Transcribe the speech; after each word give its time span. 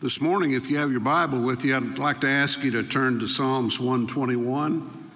This 0.00 0.18
morning, 0.18 0.52
if 0.52 0.70
you 0.70 0.78
have 0.78 0.90
your 0.90 1.00
Bible 1.00 1.42
with 1.42 1.62
you, 1.62 1.76
I'd 1.76 1.98
like 1.98 2.22
to 2.22 2.26
ask 2.26 2.64
you 2.64 2.70
to 2.70 2.82
turn 2.82 3.18
to 3.18 3.28
Psalms 3.28 3.78
121. 3.78 5.10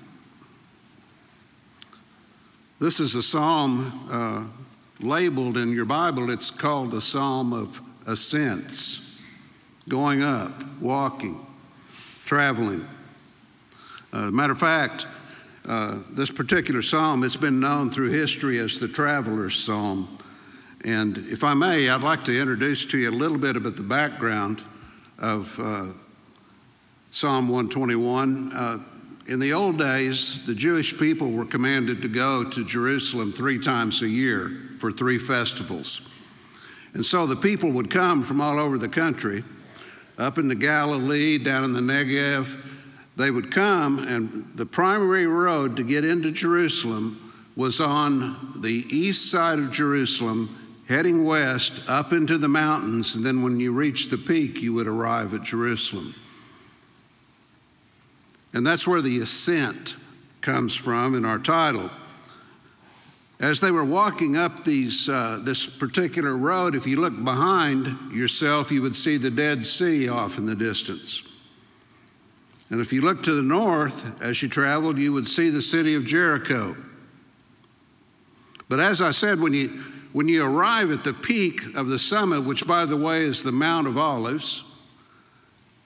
This 2.78 3.00
is 3.00 3.14
a 3.14 3.22
psalm 3.22 4.06
uh, 4.10 4.44
labeled 5.00 5.56
in 5.56 5.72
your 5.72 5.86
Bible, 5.86 6.28
it's 6.28 6.50
called 6.50 6.92
a 6.92 7.00
psalm 7.00 7.54
of 7.54 7.80
ascents, 8.06 9.22
going 9.88 10.22
up, 10.22 10.52
walking, 10.82 11.46
traveling. 12.26 12.86
Uh, 14.12 14.30
matter 14.30 14.52
of 14.52 14.60
fact, 14.60 15.06
uh, 15.64 16.00
this 16.10 16.30
particular 16.30 16.82
psalm, 16.82 17.24
it's 17.24 17.36
been 17.36 17.58
known 17.58 17.90
through 17.90 18.10
history 18.10 18.58
as 18.58 18.78
the 18.78 18.88
traveler's 18.88 19.54
psalm. 19.54 20.18
And 20.84 21.16
if 21.16 21.42
I 21.42 21.54
may, 21.54 21.88
I'd 21.88 22.02
like 22.02 22.24
to 22.24 22.38
introduce 22.38 22.84
to 22.84 22.98
you 22.98 23.08
a 23.08 23.10
little 23.10 23.38
bit 23.38 23.56
about 23.56 23.76
the 23.76 23.82
background 23.82 24.62
of 25.18 25.58
uh, 25.60 25.86
Psalm 27.10 27.48
121. 27.48 28.52
Uh, 28.52 28.78
in 29.26 29.40
the 29.40 29.52
old 29.52 29.78
days, 29.78 30.44
the 30.46 30.54
Jewish 30.54 30.98
people 30.98 31.30
were 31.30 31.46
commanded 31.46 32.02
to 32.02 32.08
go 32.08 32.48
to 32.50 32.64
Jerusalem 32.64 33.32
three 33.32 33.58
times 33.58 34.02
a 34.02 34.08
year 34.08 34.50
for 34.78 34.92
three 34.92 35.18
festivals. 35.18 36.02
And 36.92 37.04
so 37.04 37.26
the 37.26 37.36
people 37.36 37.70
would 37.72 37.90
come 37.90 38.22
from 38.22 38.40
all 38.40 38.58
over 38.58 38.78
the 38.78 38.88
country, 38.88 39.42
up 40.18 40.38
in 40.38 40.48
the 40.48 40.54
Galilee, 40.54 41.38
down 41.38 41.64
in 41.64 41.72
the 41.72 41.80
Negev. 41.80 42.60
They 43.16 43.30
would 43.30 43.50
come, 43.50 43.98
and 43.98 44.50
the 44.56 44.66
primary 44.66 45.26
road 45.26 45.76
to 45.76 45.82
get 45.84 46.04
into 46.04 46.30
Jerusalem 46.30 47.20
was 47.56 47.80
on 47.80 48.60
the 48.60 48.84
east 48.90 49.30
side 49.30 49.58
of 49.58 49.70
Jerusalem 49.70 50.63
heading 50.88 51.24
west 51.24 51.82
up 51.88 52.12
into 52.12 52.38
the 52.38 52.48
mountains, 52.48 53.14
and 53.14 53.24
then 53.24 53.42
when 53.42 53.58
you 53.58 53.72
reach 53.72 54.10
the 54.10 54.18
peak, 54.18 54.60
you 54.62 54.72
would 54.74 54.86
arrive 54.86 55.32
at 55.34 55.42
Jerusalem. 55.42 56.14
And 58.52 58.66
that's 58.66 58.86
where 58.86 59.02
the 59.02 59.18
ascent 59.18 59.96
comes 60.40 60.74
from 60.74 61.14
in 61.14 61.24
our 61.24 61.38
title. 61.38 61.90
As 63.40 63.60
they 63.60 63.70
were 63.70 63.84
walking 63.84 64.36
up 64.36 64.62
these, 64.62 65.08
uh, 65.08 65.40
this 65.42 65.66
particular 65.66 66.36
road, 66.36 66.76
if 66.76 66.86
you 66.86 67.00
look 67.00 67.24
behind 67.24 68.12
yourself, 68.12 68.70
you 68.70 68.80
would 68.80 68.94
see 68.94 69.16
the 69.16 69.30
Dead 69.30 69.64
Sea 69.64 70.08
off 70.08 70.38
in 70.38 70.46
the 70.46 70.54
distance. 70.54 71.22
And 72.70 72.80
if 72.80 72.92
you 72.92 73.00
look 73.00 73.22
to 73.24 73.34
the 73.34 73.42
north 73.42 74.22
as 74.22 74.42
you 74.42 74.48
traveled, 74.48 74.98
you 74.98 75.12
would 75.12 75.26
see 75.26 75.50
the 75.50 75.62
city 75.62 75.94
of 75.94 76.06
Jericho. 76.06 76.76
But 78.68 78.80
as 78.80 79.02
I 79.02 79.10
said, 79.10 79.40
when 79.40 79.52
you 79.52 79.82
when 80.14 80.28
you 80.28 80.44
arrive 80.44 80.92
at 80.92 81.02
the 81.02 81.12
peak 81.12 81.74
of 81.74 81.88
the 81.88 81.98
summit, 81.98 82.42
which 82.42 82.68
by 82.68 82.86
the 82.86 82.96
way 82.96 83.24
is 83.24 83.42
the 83.42 83.50
Mount 83.50 83.88
of 83.88 83.98
Olives, 83.98 84.62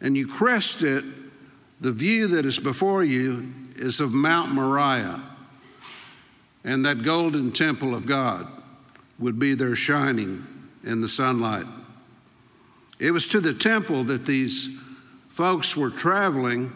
and 0.03 0.19
you 0.19 0.29
crest 0.29 0.83
it, 0.83 1.03
the 1.81 1.93
view 1.93 2.27
that 2.27 2.45
is 2.45 2.59
before 2.59 3.03
you 3.03 3.51
is 3.77 4.01
of 4.01 4.13
Mount 4.13 4.53
Moriah. 4.53 5.23
And 6.63 6.85
that 6.85 7.03
golden 7.03 7.53
temple 7.53 7.95
of 7.95 8.05
God 8.05 8.47
would 9.19 9.39
be 9.39 9.55
there 9.55 9.75
shining 9.75 10.47
in 10.85 11.01
the 11.01 11.09
sunlight. 11.09 11.67
It 12.99 13.13
was 13.13 13.29
to 13.29 13.41
the 13.41 13.55
temple 13.55 14.05
that 14.05 14.27
these 14.27 14.79
folks 15.31 15.75
were 15.75 15.89
traveling 15.89 16.71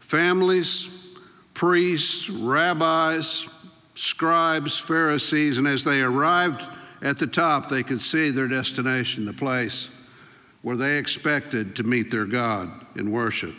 families, 0.00 1.14
priests, 1.52 2.30
rabbis, 2.30 3.52
scribes, 3.92 4.78
Pharisees, 4.78 5.58
and 5.58 5.68
as 5.68 5.84
they 5.84 6.00
arrived 6.00 6.66
at 7.02 7.18
the 7.18 7.26
top, 7.26 7.68
they 7.68 7.82
could 7.82 8.00
see 8.00 8.30
their 8.30 8.48
destination, 8.48 9.26
the 9.26 9.32
place 9.32 9.90
where 10.62 10.76
they 10.76 10.98
expected 10.98 11.76
to 11.76 11.82
meet 11.82 12.10
their 12.10 12.26
God 12.26 12.70
in 12.96 13.12
worship. 13.12 13.54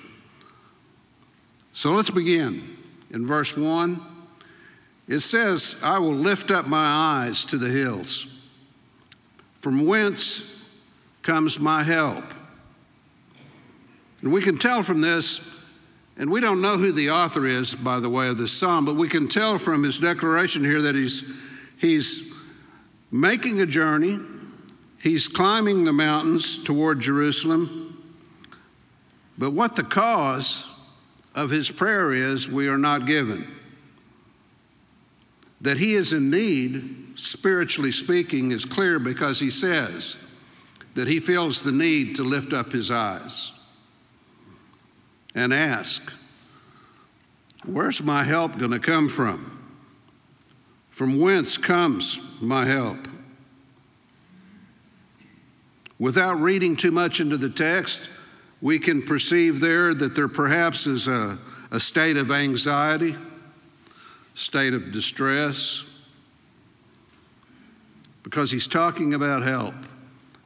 So 1.71 1.91
let's 1.91 2.09
begin. 2.09 2.77
In 3.11 3.25
verse 3.25 3.55
1, 3.55 4.01
it 5.07 5.19
says, 5.19 5.79
I 5.83 5.99
will 5.99 6.13
lift 6.13 6.51
up 6.51 6.67
my 6.67 6.85
eyes 6.85 7.45
to 7.45 7.57
the 7.57 7.69
hills. 7.69 8.27
From 9.55 9.85
whence 9.85 10.65
comes 11.21 11.59
my 11.59 11.83
help? 11.83 12.25
And 14.21 14.33
we 14.33 14.41
can 14.41 14.57
tell 14.57 14.81
from 14.81 15.01
this, 15.01 15.39
and 16.17 16.31
we 16.31 16.41
don't 16.41 16.61
know 16.61 16.77
who 16.77 16.91
the 16.91 17.11
author 17.11 17.45
is, 17.45 17.75
by 17.75 17.99
the 17.99 18.09
way, 18.09 18.27
of 18.27 18.37
this 18.37 18.51
psalm, 18.51 18.83
but 18.83 18.95
we 18.95 19.07
can 19.07 19.27
tell 19.27 19.57
from 19.57 19.83
his 19.83 19.99
declaration 19.99 20.65
here 20.65 20.81
that 20.81 20.95
he's, 20.95 21.31
he's 21.77 22.33
making 23.11 23.61
a 23.61 23.65
journey. 23.65 24.19
He's 25.01 25.27
climbing 25.27 25.85
the 25.85 25.93
mountains 25.93 26.63
toward 26.63 26.99
Jerusalem. 26.99 28.03
But 29.37 29.51
what 29.51 29.75
the 29.75 29.83
cause 29.83 30.65
of 31.35 31.51
his 31.51 31.69
prayer 31.69 32.11
is, 32.11 32.49
we 32.49 32.67
are 32.67 32.77
not 32.77 33.05
given. 33.05 33.47
That 35.61 35.77
he 35.77 35.93
is 35.93 36.13
in 36.13 36.29
need, 36.29 37.17
spiritually 37.17 37.91
speaking, 37.91 38.51
is 38.51 38.65
clear 38.65 38.99
because 38.99 39.39
he 39.39 39.51
says 39.51 40.17
that 40.95 41.07
he 41.07 41.19
feels 41.19 41.63
the 41.63 41.71
need 41.71 42.15
to 42.15 42.23
lift 42.23 42.53
up 42.53 42.71
his 42.71 42.89
eyes 42.89 43.53
and 45.35 45.53
ask, 45.53 46.11
Where's 47.65 48.01
my 48.01 48.23
help 48.23 48.57
going 48.57 48.71
to 48.71 48.79
come 48.79 49.09
from? 49.09 49.56
From 50.97 51.19
whence 51.19 51.57
comes 51.57 52.19
my 52.41 52.65
help? 52.65 52.97
Without 55.99 56.39
reading 56.39 56.75
too 56.75 56.89
much 56.89 57.19
into 57.19 57.37
the 57.37 57.51
text, 57.51 58.09
we 58.61 58.79
can 58.79 59.03
perceive 59.03 59.59
there 59.59 59.93
that 59.93 60.15
there 60.15 60.27
perhaps 60.27 60.87
is 60.87 61.07
a, 61.07 61.37
a 61.69 61.79
state 61.79 62.17
of 62.17 62.31
anxiety, 62.31 63.15
state 64.33 64.73
of 64.73 64.91
distress, 64.91 65.85
because 68.23 68.49
he's 68.49 68.65
talking 68.65 69.13
about 69.13 69.43
help 69.43 69.75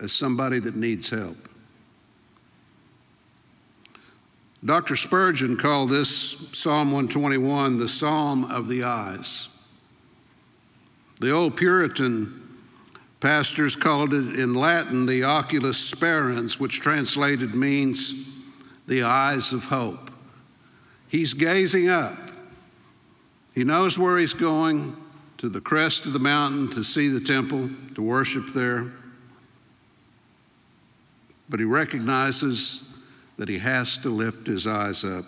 as 0.01 0.11
somebody 0.11 0.59
that 0.59 0.75
needs 0.75 1.11
help. 1.11 1.47
Dr. 4.65 4.97
Spurgeon 4.97 5.55
called 5.55 5.91
this 5.91 6.35
Psalm 6.51 6.87
121 6.91 7.77
the 7.77 7.87
Psalm 7.87 8.43
of 8.43 8.67
the 8.67 8.83
Eyes. 8.83 9.47
The 11.21 11.29
old 11.29 11.55
Puritan 11.55 12.57
pastors 13.19 13.75
called 13.75 14.11
it 14.11 14.39
in 14.39 14.55
Latin 14.55 15.05
the 15.05 15.23
oculus 15.23 15.77
sperans, 15.77 16.59
which 16.59 16.81
translated 16.81 17.53
means 17.53 18.41
the 18.87 19.03
eyes 19.03 19.53
of 19.53 19.65
hope. 19.65 20.09
He's 21.07 21.35
gazing 21.35 21.89
up. 21.89 22.17
He 23.53 23.63
knows 23.63 23.99
where 23.99 24.17
he's 24.17 24.33
going 24.33 24.97
to 25.37 25.47
the 25.47 25.61
crest 25.61 26.07
of 26.07 26.13
the 26.13 26.19
mountain 26.19 26.71
to 26.71 26.83
see 26.83 27.07
the 27.07 27.21
temple, 27.21 27.69
to 27.93 28.01
worship 28.01 28.47
there. 28.55 28.91
But 31.47 31.59
he 31.59 31.67
recognizes 31.67 32.97
that 33.37 33.47
he 33.47 33.59
has 33.59 33.99
to 33.99 34.09
lift 34.09 34.47
his 34.47 34.65
eyes 34.65 35.03
up. 35.03 35.25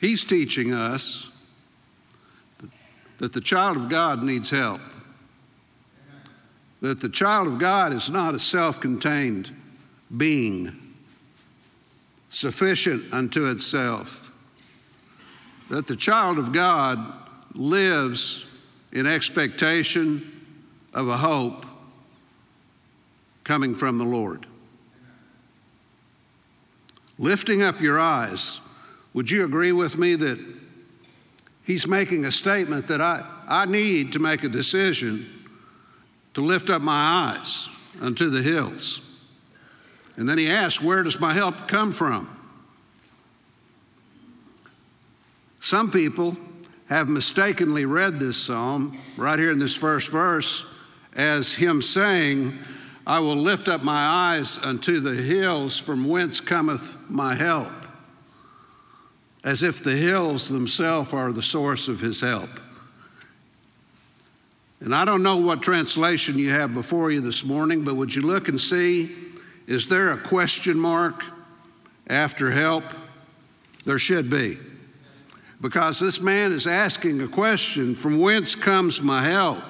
He's 0.00 0.24
teaching 0.24 0.72
us 0.72 1.32
that 3.18 3.32
the 3.32 3.40
child 3.40 3.76
of 3.76 3.88
God 3.88 4.22
needs 4.22 4.50
help, 4.50 4.80
that 6.80 7.00
the 7.00 7.08
child 7.08 7.48
of 7.48 7.58
God 7.58 7.92
is 7.92 8.10
not 8.10 8.34
a 8.34 8.38
self 8.38 8.80
contained 8.80 9.50
being, 10.14 10.72
sufficient 12.28 13.12
unto 13.12 13.48
itself, 13.48 14.32
that 15.70 15.86
the 15.86 15.96
child 15.96 16.38
of 16.38 16.52
God 16.52 17.12
lives 17.54 18.46
in 18.92 19.06
expectation 19.06 20.32
of 20.92 21.08
a 21.08 21.16
hope 21.16 21.64
coming 23.44 23.74
from 23.74 23.98
the 23.98 24.04
Lord. 24.04 24.46
Lifting 27.18 27.62
up 27.62 27.80
your 27.80 27.98
eyes 27.98 28.60
would 29.16 29.30
you 29.30 29.46
agree 29.46 29.72
with 29.72 29.96
me 29.96 30.14
that 30.14 30.38
he's 31.64 31.86
making 31.86 32.26
a 32.26 32.30
statement 32.30 32.86
that 32.88 33.00
I, 33.00 33.24
I 33.48 33.64
need 33.64 34.12
to 34.12 34.18
make 34.18 34.44
a 34.44 34.48
decision 34.48 35.26
to 36.34 36.42
lift 36.42 36.68
up 36.68 36.82
my 36.82 37.32
eyes 37.32 37.66
unto 38.02 38.28
the 38.28 38.42
hills? 38.42 39.00
And 40.16 40.28
then 40.28 40.36
he 40.36 40.50
asks, 40.50 40.82
Where 40.82 41.02
does 41.02 41.18
my 41.18 41.32
help 41.32 41.66
come 41.66 41.92
from? 41.92 42.28
Some 45.60 45.90
people 45.90 46.36
have 46.90 47.08
mistakenly 47.08 47.86
read 47.86 48.18
this 48.18 48.36
psalm 48.36 48.98
right 49.16 49.38
here 49.38 49.50
in 49.50 49.58
this 49.58 49.74
first 49.74 50.12
verse 50.12 50.66
as 51.14 51.54
him 51.54 51.80
saying, 51.80 52.58
I 53.06 53.20
will 53.20 53.36
lift 53.36 53.66
up 53.70 53.82
my 53.82 54.04
eyes 54.04 54.58
unto 54.58 55.00
the 55.00 55.14
hills 55.14 55.78
from 55.78 56.06
whence 56.06 56.42
cometh 56.42 56.98
my 57.08 57.34
help 57.34 57.85
as 59.46 59.62
if 59.62 59.80
the 59.80 59.94
hills 59.94 60.48
themselves 60.48 61.14
are 61.14 61.32
the 61.32 61.40
source 61.40 61.86
of 61.86 62.00
his 62.00 62.20
help. 62.20 62.50
And 64.80 64.92
I 64.92 65.04
don't 65.04 65.22
know 65.22 65.36
what 65.36 65.62
translation 65.62 66.36
you 66.36 66.50
have 66.50 66.74
before 66.74 67.12
you 67.12 67.20
this 67.20 67.44
morning, 67.44 67.84
but 67.84 67.94
would 67.94 68.12
you 68.12 68.22
look 68.22 68.48
and 68.48 68.60
see 68.60 69.16
is 69.68 69.88
there 69.88 70.12
a 70.12 70.18
question 70.18 70.78
mark 70.78 71.24
after 72.08 72.50
help? 72.50 72.84
There 73.84 73.98
should 73.98 74.28
be. 74.28 74.58
Because 75.60 75.98
this 76.00 76.20
man 76.20 76.52
is 76.52 76.66
asking 76.66 77.20
a 77.20 77.28
question 77.28 77.94
from 77.94 78.20
whence 78.20 78.54
comes 78.54 79.00
my 79.00 79.22
help? 79.22 79.62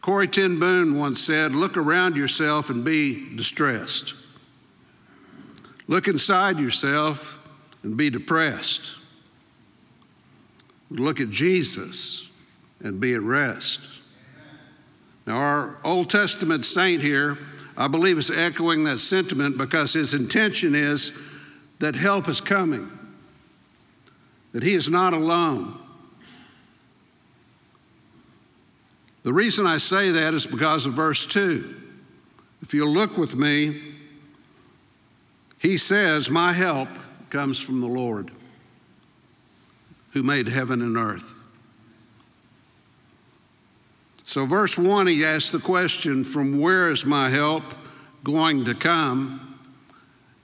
Corrie 0.00 0.28
ten 0.28 0.58
Boom 0.58 0.98
once 0.98 1.20
said, 1.20 1.54
Look 1.54 1.76
around 1.76 2.16
yourself 2.16 2.70
and 2.70 2.84
be 2.84 3.36
distressed. 3.36 4.14
Look 5.88 6.06
inside 6.06 6.60
yourself 6.60 7.40
and 7.82 7.96
be 7.96 8.10
depressed. 8.10 8.96
Look 10.90 11.18
at 11.18 11.30
Jesus 11.30 12.30
and 12.80 13.00
be 13.00 13.14
at 13.14 13.22
rest. 13.22 13.80
Now, 15.26 15.36
our 15.36 15.78
Old 15.84 16.10
Testament 16.10 16.64
saint 16.64 17.02
here, 17.02 17.38
I 17.76 17.88
believe, 17.88 18.18
is 18.18 18.30
echoing 18.30 18.84
that 18.84 18.98
sentiment 18.98 19.58
because 19.58 19.94
his 19.94 20.14
intention 20.14 20.74
is 20.74 21.12
that 21.78 21.94
help 21.94 22.28
is 22.28 22.40
coming, 22.40 22.90
that 24.52 24.62
he 24.62 24.74
is 24.74 24.90
not 24.90 25.12
alone. 25.12 25.78
The 29.22 29.32
reason 29.32 29.66
I 29.66 29.76
say 29.76 30.10
that 30.10 30.32
is 30.32 30.46
because 30.46 30.86
of 30.86 30.94
verse 30.94 31.26
2. 31.26 31.74
If 32.62 32.72
you'll 32.72 32.92
look 32.92 33.18
with 33.18 33.36
me, 33.36 33.97
he 35.58 35.76
says, 35.76 36.30
My 36.30 36.52
help 36.52 36.88
comes 37.30 37.60
from 37.60 37.80
the 37.80 37.86
Lord 37.86 38.30
who 40.12 40.22
made 40.22 40.48
heaven 40.48 40.82
and 40.82 40.96
earth. 40.96 41.40
So, 44.24 44.46
verse 44.46 44.76
1, 44.76 45.06
he 45.06 45.24
asks 45.24 45.50
the 45.50 45.58
question, 45.58 46.24
From 46.24 46.58
where 46.58 46.90
is 46.90 47.06
my 47.06 47.30
help 47.30 47.62
going 48.24 48.64
to 48.66 48.74
come? 48.74 49.58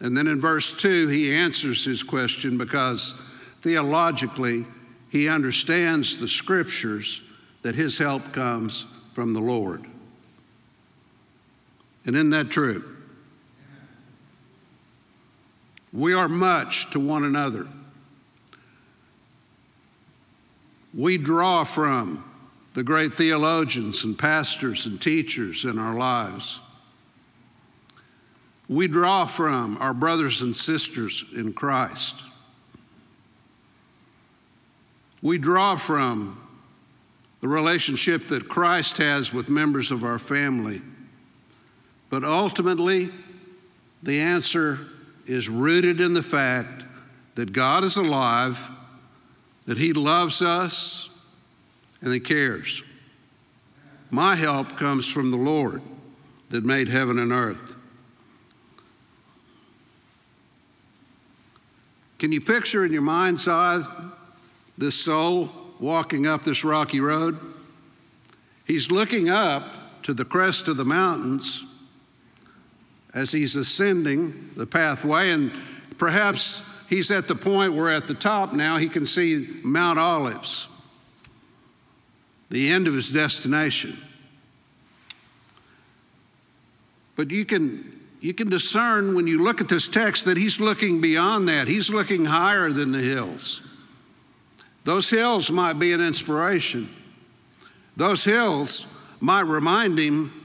And 0.00 0.16
then 0.16 0.26
in 0.26 0.40
verse 0.40 0.72
2, 0.72 1.08
he 1.08 1.34
answers 1.34 1.84
his 1.84 2.02
question 2.02 2.58
because 2.58 3.14
theologically, 3.62 4.64
he 5.10 5.28
understands 5.28 6.18
the 6.18 6.28
scriptures 6.28 7.22
that 7.62 7.74
his 7.74 7.98
help 7.98 8.32
comes 8.32 8.86
from 9.12 9.32
the 9.32 9.40
Lord. 9.40 9.84
And 12.04 12.16
isn't 12.16 12.30
that 12.30 12.50
true? 12.50 12.93
We 15.94 16.12
are 16.12 16.28
much 16.28 16.90
to 16.90 16.98
one 16.98 17.24
another. 17.24 17.68
We 20.92 21.18
draw 21.18 21.62
from 21.62 22.24
the 22.74 22.82
great 22.82 23.14
theologians 23.14 24.02
and 24.02 24.18
pastors 24.18 24.86
and 24.86 25.00
teachers 25.00 25.64
in 25.64 25.78
our 25.78 25.94
lives. 25.94 26.62
We 28.68 28.88
draw 28.88 29.26
from 29.26 29.76
our 29.76 29.94
brothers 29.94 30.42
and 30.42 30.56
sisters 30.56 31.24
in 31.36 31.52
Christ. 31.52 32.24
We 35.22 35.38
draw 35.38 35.76
from 35.76 36.40
the 37.40 37.46
relationship 37.46 38.24
that 38.26 38.48
Christ 38.48 38.98
has 38.98 39.32
with 39.32 39.48
members 39.48 39.92
of 39.92 40.02
our 40.02 40.18
family. 40.18 40.82
But 42.10 42.24
ultimately, 42.24 43.10
the 44.02 44.18
answer 44.18 44.88
is 45.26 45.48
rooted 45.48 46.00
in 46.00 46.14
the 46.14 46.22
fact 46.22 46.84
that 47.34 47.52
God 47.52 47.84
is 47.84 47.96
alive, 47.96 48.70
that 49.66 49.78
He 49.78 49.92
loves 49.92 50.42
us, 50.42 51.08
and 52.00 52.12
He 52.12 52.20
cares. 52.20 52.82
My 54.10 54.36
help 54.36 54.76
comes 54.76 55.10
from 55.10 55.30
the 55.30 55.36
Lord 55.36 55.82
that 56.50 56.64
made 56.64 56.88
heaven 56.88 57.18
and 57.18 57.32
earth. 57.32 57.74
Can 62.18 62.30
you 62.30 62.40
picture 62.40 62.84
in 62.84 62.92
your 62.92 63.02
mind's 63.02 63.48
eye 63.48 63.80
this 64.76 65.00
soul 65.00 65.50
walking 65.78 66.26
up 66.26 66.42
this 66.42 66.64
rocky 66.64 67.00
road. 67.00 67.38
He's 68.66 68.90
looking 68.90 69.28
up 69.28 70.02
to 70.02 70.14
the 70.14 70.24
crest 70.24 70.68
of 70.68 70.76
the 70.76 70.84
mountains 70.84 71.64
as 73.14 73.30
he's 73.30 73.54
ascending 73.54 74.50
the 74.56 74.66
pathway, 74.66 75.30
and 75.30 75.52
perhaps 75.96 76.68
he's 76.88 77.10
at 77.10 77.28
the 77.28 77.34
point 77.34 77.72
where 77.72 77.90
at 77.90 78.08
the 78.08 78.14
top 78.14 78.52
now 78.52 78.76
he 78.76 78.88
can 78.88 79.06
see 79.06 79.48
Mount 79.62 79.98
Olives, 79.98 80.68
the 82.50 82.68
end 82.68 82.88
of 82.88 82.94
his 82.94 83.10
destination. 83.10 83.96
But 87.16 87.30
you 87.30 87.44
can 87.44 88.02
you 88.20 88.32
can 88.32 88.48
discern 88.48 89.14
when 89.14 89.26
you 89.26 89.42
look 89.42 89.60
at 89.60 89.68
this 89.68 89.86
text 89.86 90.24
that 90.24 90.38
he's 90.38 90.58
looking 90.58 91.02
beyond 91.02 91.46
that. 91.48 91.68
He's 91.68 91.90
looking 91.90 92.24
higher 92.24 92.70
than 92.70 92.90
the 92.90 92.98
hills. 92.98 93.60
Those 94.84 95.10
hills 95.10 95.50
might 95.50 95.74
be 95.74 95.92
an 95.92 96.00
inspiration. 96.00 96.88
Those 97.98 98.24
hills 98.24 98.86
might 99.20 99.42
remind 99.42 99.98
him 99.98 100.43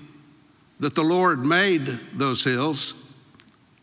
that 0.80 0.96
the 0.96 1.04
Lord 1.04 1.46
made 1.46 2.00
those 2.14 2.44
hills, 2.44 2.94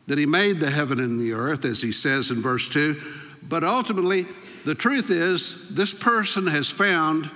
that 0.07 0.19
he 0.19 0.27
made 0.27 0.61
the 0.61 0.71
heaven 0.71 0.99
and 0.99 1.21
the 1.21 1.33
earth, 1.33 1.65
as 1.65 1.83
he 1.83 1.93
says 1.93 2.31
in 2.31 2.41
verse 2.41 2.69
2. 2.69 3.01
But 3.43 3.65
ultimately, 3.65 4.27
the 4.65 4.75
truth 4.75 5.11
is, 5.11 5.75
this 5.75 5.93
person 5.93 6.47
has 6.47 6.71
found 6.71 7.31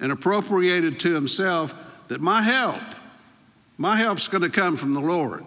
and 0.00 0.12
appropriated 0.12 1.00
to 1.00 1.14
himself 1.14 1.74
that 2.08 2.20
my 2.20 2.42
help, 2.42 2.82
my 3.78 3.96
help's 3.96 4.28
going 4.28 4.42
to 4.42 4.50
come 4.50 4.76
from 4.76 4.94
the 4.94 5.00
Lord, 5.00 5.44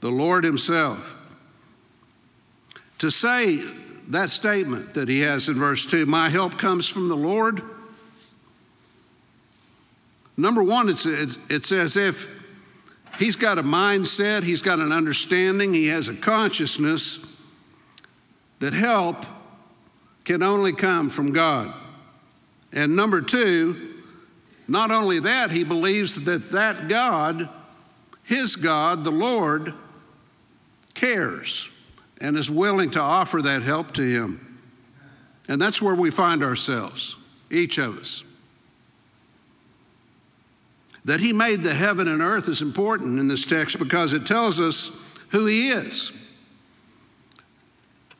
the 0.00 0.10
Lord 0.10 0.44
Himself. 0.44 1.16
To 2.98 3.10
say 3.10 3.62
that 4.08 4.30
statement 4.30 4.94
that 4.94 5.08
he 5.08 5.20
has 5.20 5.48
in 5.48 5.54
verse 5.54 5.86
2 5.86 6.06
my 6.06 6.28
help 6.28 6.58
comes 6.58 6.88
from 6.88 7.08
the 7.08 7.16
Lord. 7.16 7.62
Number 10.36 10.62
one, 10.62 10.88
it's, 10.88 11.04
it's, 11.04 11.38
it's 11.50 11.72
as 11.72 11.96
if 11.96 12.37
he's 13.18 13.36
got 13.36 13.58
a 13.58 13.62
mindset, 13.62 14.42
he's 14.42 14.62
got 14.62 14.78
an 14.78 14.92
understanding, 14.92 15.74
he 15.74 15.88
has 15.88 16.08
a 16.08 16.14
consciousness 16.14 17.36
that 18.60 18.72
help 18.72 19.24
can 20.24 20.42
only 20.42 20.72
come 20.72 21.08
from 21.08 21.32
God. 21.32 21.72
And 22.72 22.94
number 22.94 23.20
two, 23.20 23.94
not 24.66 24.90
only 24.90 25.20
that, 25.20 25.50
he 25.50 25.64
believes 25.64 26.24
that 26.24 26.50
that 26.50 26.88
God, 26.88 27.48
his 28.24 28.56
God, 28.56 29.04
the 29.04 29.10
Lord, 29.10 29.72
cares 30.94 31.70
and 32.20 32.36
is 32.36 32.50
willing 32.50 32.90
to 32.90 33.00
offer 33.00 33.40
that 33.42 33.62
help 33.62 33.92
to 33.92 34.02
him. 34.02 34.58
And 35.48 35.60
that's 35.60 35.80
where 35.80 35.94
we 35.94 36.10
find 36.10 36.42
ourselves, 36.42 37.16
each 37.50 37.78
of 37.78 37.98
us. 37.98 38.24
That 41.08 41.20
he 41.20 41.32
made 41.32 41.62
the 41.62 41.72
heaven 41.72 42.06
and 42.06 42.20
earth 42.20 42.50
is 42.50 42.60
important 42.60 43.18
in 43.18 43.28
this 43.28 43.46
text 43.46 43.78
because 43.78 44.12
it 44.12 44.26
tells 44.26 44.60
us 44.60 44.90
who 45.30 45.46
he 45.46 45.70
is. 45.70 46.12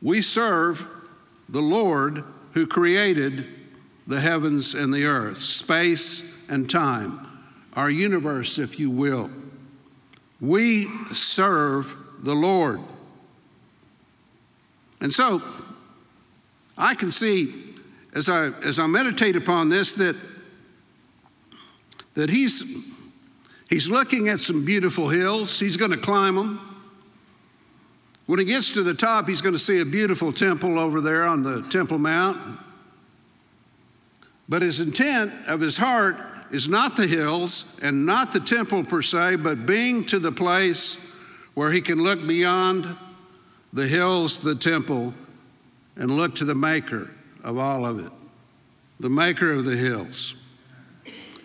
We 0.01 0.23
serve 0.23 0.87
the 1.47 1.61
Lord 1.61 2.23
who 2.53 2.65
created 2.65 3.45
the 4.07 4.21
heavens 4.21 4.73
and 4.73 4.91
the 4.91 5.05
earth, 5.05 5.37
space 5.37 6.49
and 6.49 6.67
time, 6.67 7.27
our 7.75 7.91
universe, 7.91 8.57
if 8.57 8.79
you 8.79 8.89
will. 8.89 9.29
We 10.41 10.87
serve 11.13 11.95
the 12.23 12.33
Lord. 12.33 12.79
And 14.99 15.13
so 15.13 15.43
I 16.75 16.95
can 16.95 17.11
see 17.11 17.53
as 18.15 18.29
I, 18.29 18.47
as 18.65 18.79
I 18.79 18.87
meditate 18.87 19.35
upon 19.35 19.69
this 19.69 19.93
that, 19.93 20.15
that 22.19 22.29
he's, 22.29 22.63
he's 23.69 23.89
looking 23.89 24.27
at 24.27 24.41
some 24.41 24.65
beautiful 24.65 25.07
hills. 25.07 25.57
He's 25.57 25.77
going 25.77 25.91
to 25.91 25.97
climb 25.97 26.35
them. 26.35 26.59
When 28.25 28.39
he 28.39 28.45
gets 28.45 28.71
to 28.71 28.83
the 28.83 28.93
top, 28.93 29.27
he's 29.27 29.41
going 29.41 29.55
to 29.55 29.59
see 29.59 29.79
a 29.79 29.85
beautiful 29.85 30.33
temple 30.33 30.77
over 30.77 30.99
there 31.01 31.23
on 31.23 31.43
the 31.43 31.61
Temple 31.69 31.97
Mount. 31.97 32.59
But 34.49 34.61
his 34.61 34.81
intent 34.81 35.31
of 35.47 35.61
his 35.61 35.77
heart 35.77 36.17
is 36.51 36.67
not 36.67 36.97
the 36.97 37.07
hills 37.07 37.79
and 37.81 38.05
not 38.05 38.33
the 38.33 38.39
temple 38.39 38.83
per 38.83 39.01
se, 39.01 39.37
but 39.37 39.65
being 39.65 40.03
to 40.05 40.19
the 40.19 40.31
place 40.31 40.97
where 41.53 41.71
he 41.71 41.79
can 41.81 42.03
look 42.03 42.27
beyond 42.27 42.85
the 43.71 43.87
hills, 43.87 44.41
the 44.41 44.55
temple, 44.55 45.13
and 45.95 46.11
look 46.11 46.35
to 46.35 46.45
the 46.45 46.55
maker 46.55 47.11
of 47.43 47.57
all 47.57 47.85
of 47.85 48.03
it, 48.03 48.11
the 48.99 49.09
maker 49.09 49.53
of 49.53 49.63
the 49.63 49.77
hills. 49.77 50.35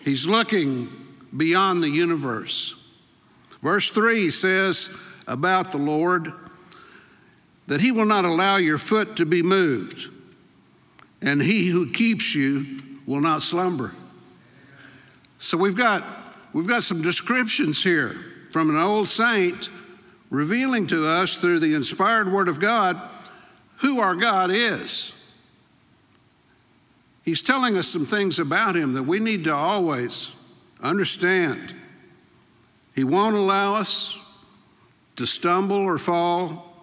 He's 0.04 0.26
looking 0.26 0.90
beyond 1.36 1.82
the 1.82 1.90
universe. 1.90 2.76
Verse 3.62 3.90
3 3.90 4.30
says 4.30 4.94
about 5.26 5.72
the 5.72 5.78
Lord 5.78 6.32
that 7.66 7.80
he 7.80 7.90
will 7.90 8.04
not 8.04 8.26
allow 8.26 8.56
your 8.56 8.76
foot 8.78 9.16
to 9.16 9.24
be 9.24 9.42
moved. 9.42 10.10
and 11.22 11.40
he 11.42 11.68
who 11.68 11.90
keeps 11.90 12.34
you 12.34 12.82
will 13.06 13.20
not 13.20 13.40
slumber. 13.40 13.94
So 15.38 15.56
we've 15.56 15.76
got, 15.76 16.04
we've 16.52 16.66
got 16.66 16.84
some 16.84 17.00
descriptions 17.00 17.82
here 17.82 18.14
from 18.50 18.68
an 18.68 18.76
old 18.76 19.08
saint 19.08 19.70
revealing 20.28 20.86
to 20.88 21.06
us 21.06 21.38
through 21.38 21.60
the 21.60 21.74
inspired 21.74 22.30
Word 22.30 22.48
of 22.48 22.60
God 22.60 23.00
who 23.78 24.00
our 24.00 24.14
God 24.14 24.50
is. 24.50 25.12
He's 27.24 27.40
telling 27.40 27.76
us 27.76 27.88
some 27.88 28.04
things 28.04 28.38
about 28.38 28.76
Him 28.76 28.92
that 28.92 29.04
we 29.04 29.18
need 29.18 29.44
to 29.44 29.54
always 29.54 30.32
understand. 30.82 31.74
He 32.94 33.02
won't 33.02 33.34
allow 33.34 33.74
us 33.74 34.18
to 35.16 35.26
stumble 35.26 35.76
or 35.76 35.96
fall, 35.96 36.76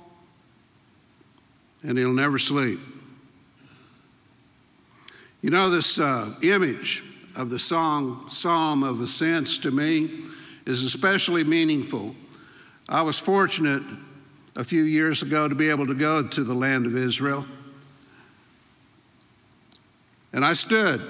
and 1.83 1.97
He'll 1.97 2.13
never 2.13 2.39
sleep. 2.39 2.79
You 5.41 5.51
know, 5.51 5.69
this 5.69 5.99
uh, 5.99 6.33
image 6.41 7.03
of 7.35 7.49
the 7.49 7.59
song 7.59 8.25
Psalm 8.27 8.83
of 8.83 8.99
Ascents 9.01 9.59
to 9.59 9.71
me 9.71 10.25
is 10.65 10.83
especially 10.83 11.43
meaningful. 11.43 12.15
I 12.89 13.03
was 13.03 13.19
fortunate 13.19 13.83
a 14.55 14.63
few 14.63 14.83
years 14.83 15.21
ago 15.21 15.47
to 15.47 15.55
be 15.55 15.69
able 15.69 15.85
to 15.85 15.93
go 15.93 16.27
to 16.27 16.43
the 16.43 16.53
land 16.53 16.85
of 16.85 16.97
Israel. 16.97 17.45
And 20.33 20.45
I 20.45 20.53
stood, 20.53 21.01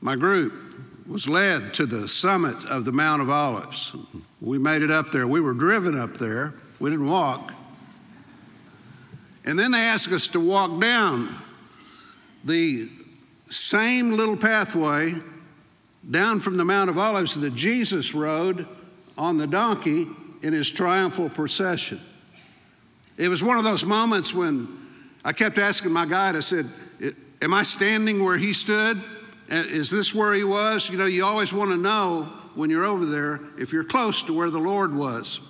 my 0.00 0.16
group 0.16 0.52
was 1.06 1.28
led 1.28 1.74
to 1.74 1.86
the 1.86 2.08
summit 2.08 2.64
of 2.66 2.84
the 2.84 2.92
Mount 2.92 3.22
of 3.22 3.30
Olives. 3.30 3.94
We 4.40 4.58
made 4.58 4.82
it 4.82 4.90
up 4.90 5.10
there. 5.10 5.26
We 5.26 5.40
were 5.40 5.54
driven 5.54 5.98
up 5.98 6.16
there, 6.16 6.54
we 6.80 6.90
didn't 6.90 7.08
walk. 7.08 7.52
And 9.44 9.58
then 9.58 9.70
they 9.70 9.80
asked 9.80 10.12
us 10.12 10.28
to 10.28 10.40
walk 10.40 10.80
down 10.80 11.34
the 12.44 12.88
same 13.48 14.12
little 14.12 14.36
pathway 14.36 15.14
down 16.08 16.40
from 16.40 16.56
the 16.56 16.64
Mount 16.64 16.90
of 16.90 16.98
Olives 16.98 17.34
that 17.40 17.54
Jesus 17.54 18.14
rode 18.14 18.66
on 19.16 19.38
the 19.38 19.46
donkey 19.46 20.06
in 20.42 20.52
his 20.52 20.70
triumphal 20.70 21.28
procession. 21.28 22.00
It 23.16 23.28
was 23.28 23.42
one 23.42 23.56
of 23.56 23.64
those 23.64 23.84
moments 23.84 24.34
when 24.34 24.68
I 25.24 25.32
kept 25.32 25.58
asking 25.58 25.92
my 25.92 26.06
guide, 26.06 26.36
I 26.36 26.40
said, 26.40 26.66
Am 27.42 27.52
I 27.52 27.62
standing 27.62 28.24
where 28.24 28.38
he 28.38 28.52
stood? 28.52 28.98
Uh, 29.50 29.54
is 29.68 29.90
this 29.90 30.14
where 30.14 30.32
he 30.32 30.44
was? 30.44 30.90
You 30.90 30.98
know, 30.98 31.04
you 31.04 31.24
always 31.24 31.52
want 31.52 31.70
to 31.70 31.76
know 31.76 32.32
when 32.54 32.70
you're 32.70 32.84
over 32.84 33.04
there 33.04 33.40
if 33.58 33.72
you're 33.72 33.84
close 33.84 34.22
to 34.24 34.32
where 34.32 34.50
the 34.50 34.58
Lord 34.58 34.94
was. 34.94 35.40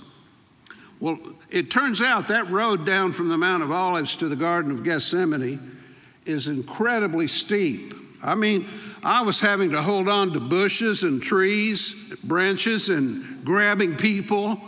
Well, 0.99 1.19
it 1.51 1.71
turns 1.71 2.03
out 2.03 2.29
that 2.29 2.51
road 2.51 2.85
down 2.85 3.13
from 3.13 3.29
the 3.29 3.37
Mount 3.37 3.63
of 3.63 3.71
Olives 3.71 4.17
to 4.17 4.29
the 4.29 4.37
Garden 4.37 4.73
of 4.73 4.83
Gethsemane 4.83 5.77
is 6.25 6.49
incredibly 6.49 7.29
steep. 7.29 7.95
I 8.23 8.35
mean, 8.35 8.67
I 9.05 9.23
was 9.23 9.41
having 9.41 9.71
to 9.71 9.83
hold 9.83 10.09
on 10.09 10.33
to 10.33 10.41
bushes 10.41 11.05
and 11.05 11.23
trees, 11.23 12.15
branches, 12.25 12.89
and 12.89 13.45
grabbing 13.45 13.97
people 13.97 14.61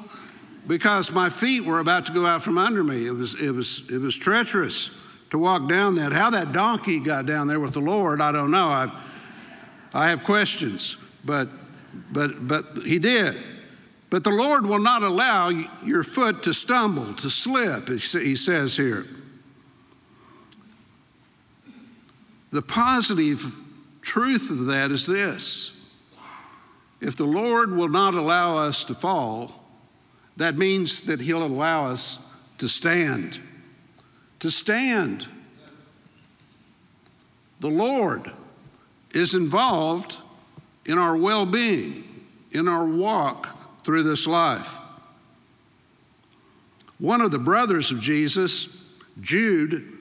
because 0.66 1.10
my 1.10 1.30
feet 1.30 1.64
were 1.64 1.80
about 1.80 2.06
to 2.06 2.12
go 2.12 2.24
out 2.24 2.42
from 2.42 2.58
under 2.58 2.84
me. 2.84 3.06
It 3.06 3.12
was, 3.12 3.34
it 3.34 3.50
was, 3.50 3.90
it 3.90 3.98
was 3.98 4.16
treacherous 4.16 4.90
to 5.30 5.38
walk 5.38 5.68
down 5.68 5.96
that. 5.96 6.12
How 6.12 6.30
that 6.30 6.52
donkey 6.52 7.00
got 7.00 7.26
down 7.26 7.48
there 7.48 7.60
with 7.60 7.74
the 7.74 7.80
Lord, 7.80 8.20
I 8.20 8.32
don't 8.32 8.50
know. 8.50 8.68
I, 8.68 8.90
I 9.92 10.10
have 10.10 10.24
questions, 10.24 10.96
but, 11.24 11.48
but, 12.12 12.46
but 12.46 12.64
he 12.84 12.98
did. 12.98 13.36
But 14.10 14.24
the 14.24 14.30
Lord 14.30 14.66
will 14.66 14.80
not 14.80 15.02
allow 15.02 15.50
your 15.84 16.02
foot 16.02 16.42
to 16.44 16.54
stumble, 16.54 17.14
to 17.14 17.28
slip, 17.28 17.88
he 17.88 18.36
says 18.36 18.76
here. 18.76 19.06
The 22.50 22.62
positive 22.62 23.54
truth 24.00 24.50
of 24.50 24.66
that 24.66 24.90
is 24.90 25.06
this 25.06 25.74
if 27.00 27.16
the 27.16 27.26
Lord 27.26 27.72
will 27.72 27.88
not 27.88 28.14
allow 28.14 28.58
us 28.58 28.84
to 28.84 28.94
fall, 28.94 29.64
that 30.36 30.56
means 30.56 31.02
that 31.02 31.20
He'll 31.20 31.44
allow 31.44 31.86
us 31.86 32.18
to 32.58 32.68
stand. 32.68 33.40
To 34.40 34.50
stand. 34.50 35.26
The 37.60 37.68
Lord 37.68 38.32
is 39.12 39.34
involved 39.34 40.18
in 40.86 40.98
our 40.98 41.16
well 41.16 41.44
being, 41.44 42.04
in 42.52 42.68
our 42.68 42.86
walk 42.86 43.82
through 43.84 44.04
this 44.04 44.26
life. 44.26 44.78
One 46.98 47.20
of 47.20 47.30
the 47.30 47.38
brothers 47.38 47.90
of 47.90 48.00
Jesus, 48.00 48.68
Jude, 49.20 49.98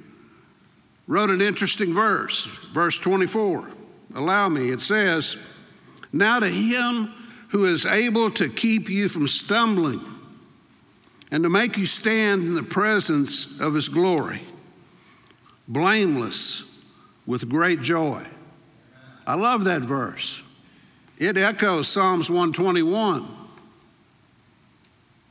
wrote 1.07 1.29
an 1.29 1.41
interesting 1.41 1.93
verse, 1.93 2.45
verse 2.73 2.99
24. 2.99 3.69
Allow 4.15 4.49
me. 4.49 4.69
It 4.69 4.81
says, 4.81 5.37
Now 6.11 6.39
to 6.39 6.49
him 6.49 7.13
who 7.49 7.65
is 7.65 7.85
able 7.85 8.31
to 8.31 8.49
keep 8.49 8.89
you 8.89 9.09
from 9.09 9.27
stumbling 9.27 10.01
and 11.31 11.43
to 11.43 11.49
make 11.49 11.77
you 11.77 11.85
stand 11.85 12.43
in 12.43 12.55
the 12.55 12.63
presence 12.63 13.59
of 13.59 13.73
his 13.73 13.89
glory, 13.89 14.41
blameless 15.67 16.63
with 17.25 17.49
great 17.49 17.81
joy. 17.81 18.25
I 19.25 19.35
love 19.35 19.65
that 19.65 19.81
verse. 19.81 20.43
It 21.17 21.35
echoes 21.37 21.87
Psalms 21.87 22.29
121 22.29 23.27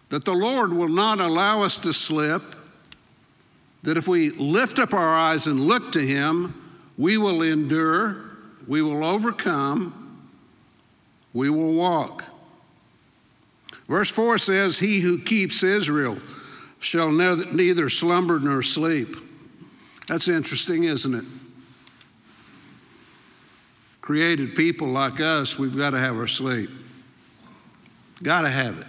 that 0.09 0.25
the 0.25 0.35
Lord 0.35 0.73
will 0.73 0.89
not 0.89 1.21
allow 1.21 1.63
us 1.63 1.79
to 1.79 1.93
slip 1.93 2.43
that 3.83 3.97
if 3.97 4.09
we 4.09 4.31
lift 4.31 4.79
up 4.79 4.93
our 4.93 5.15
eyes 5.15 5.47
and 5.47 5.61
look 5.61 5.93
to 5.93 6.01
Him, 6.01 6.55
we 6.99 7.17
will 7.17 7.41
endure, 7.41 8.17
we 8.67 8.83
will 8.83 9.05
overcome, 9.05 10.29
we 11.33 11.49
will 11.49 11.73
walk. 11.73 12.25
Verse 13.89 14.11
4 14.11 14.39
says, 14.39 14.79
He 14.79 15.01
who 15.01 15.19
keeps 15.19 15.63
Israel 15.63 16.19
shall 16.79 17.11
neither 17.11 17.89
slumber 17.89 18.39
nor 18.41 18.63
sleep. 18.63 19.17
That's 20.07 20.29
interesting, 20.29 20.85
isn't 20.85 21.15
it? 21.15 21.25
Created 24.01 24.55
people 24.55 24.89
like 24.89 25.21
us, 25.21 25.59
we've 25.59 25.77
got 25.77 25.91
to 25.91 25.99
have 25.99 26.17
our 26.17 26.29
sleep. 26.29 26.71
Got 28.23 28.43
to 28.43 28.51
have 28.51 28.81
it. 28.81 28.87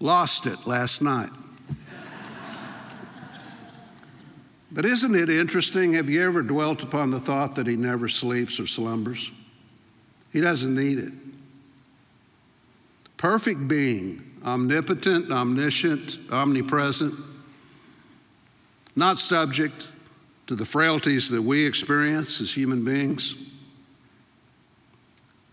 Lost 0.00 0.46
it 0.46 0.66
last 0.66 1.02
night. 1.02 1.30
But 4.70 4.84
isn't 4.84 5.14
it 5.14 5.30
interesting? 5.30 5.94
Have 5.94 6.10
you 6.10 6.22
ever 6.22 6.42
dwelt 6.42 6.82
upon 6.82 7.10
the 7.10 7.18
thought 7.18 7.54
that 7.54 7.66
he 7.66 7.74
never 7.74 8.06
sleeps 8.06 8.60
or 8.60 8.66
slumbers? 8.66 9.32
He 10.30 10.42
doesn't 10.42 10.74
need 10.74 10.98
it. 10.98 11.12
Perfect 13.18 13.68
being, 13.68 14.24
omnipotent, 14.44 15.30
omniscient, 15.30 16.18
omnipresent, 16.32 17.12
not 18.96 19.18
subject 19.18 19.88
to 20.46 20.54
the 20.54 20.64
frailties 20.64 21.28
that 21.28 21.42
we 21.42 21.66
experience 21.66 22.40
as 22.40 22.56
human 22.56 22.84
beings. 22.84 23.36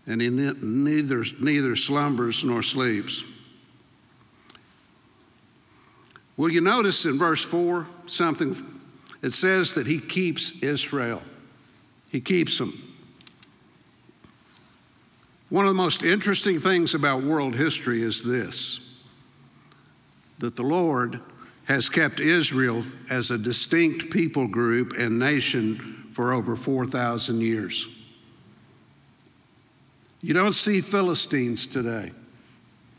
And 0.06 0.22
he 0.22 0.30
neither, 0.30 1.24
neither 1.38 1.76
slumbers 1.76 2.44
nor 2.44 2.62
sleeps. 2.62 3.24
Will 6.36 6.50
you 6.50 6.60
notice 6.60 7.04
in 7.04 7.18
verse 7.18 7.44
4 7.44 7.86
something 8.06 8.54
it 9.22 9.32
says 9.32 9.74
that 9.74 9.86
he 9.86 9.98
keeps 9.98 10.52
Israel, 10.62 11.22
he 12.10 12.20
keeps 12.20 12.58
them. 12.58 12.85
One 15.48 15.64
of 15.64 15.74
the 15.74 15.82
most 15.82 16.02
interesting 16.02 16.58
things 16.58 16.94
about 16.94 17.22
world 17.22 17.54
history 17.54 18.02
is 18.02 18.24
this 18.24 18.82
that 20.38 20.56
the 20.56 20.62
Lord 20.62 21.20
has 21.64 21.88
kept 21.88 22.20
Israel 22.20 22.84
as 23.10 23.30
a 23.30 23.38
distinct 23.38 24.10
people 24.10 24.46
group 24.46 24.92
and 24.98 25.18
nation 25.18 25.76
for 26.12 26.32
over 26.32 26.56
4,000 26.56 27.40
years. 27.40 27.88
You 30.20 30.34
don't 30.34 30.52
see 30.52 30.80
Philistines 30.82 31.66
today. 31.66 32.10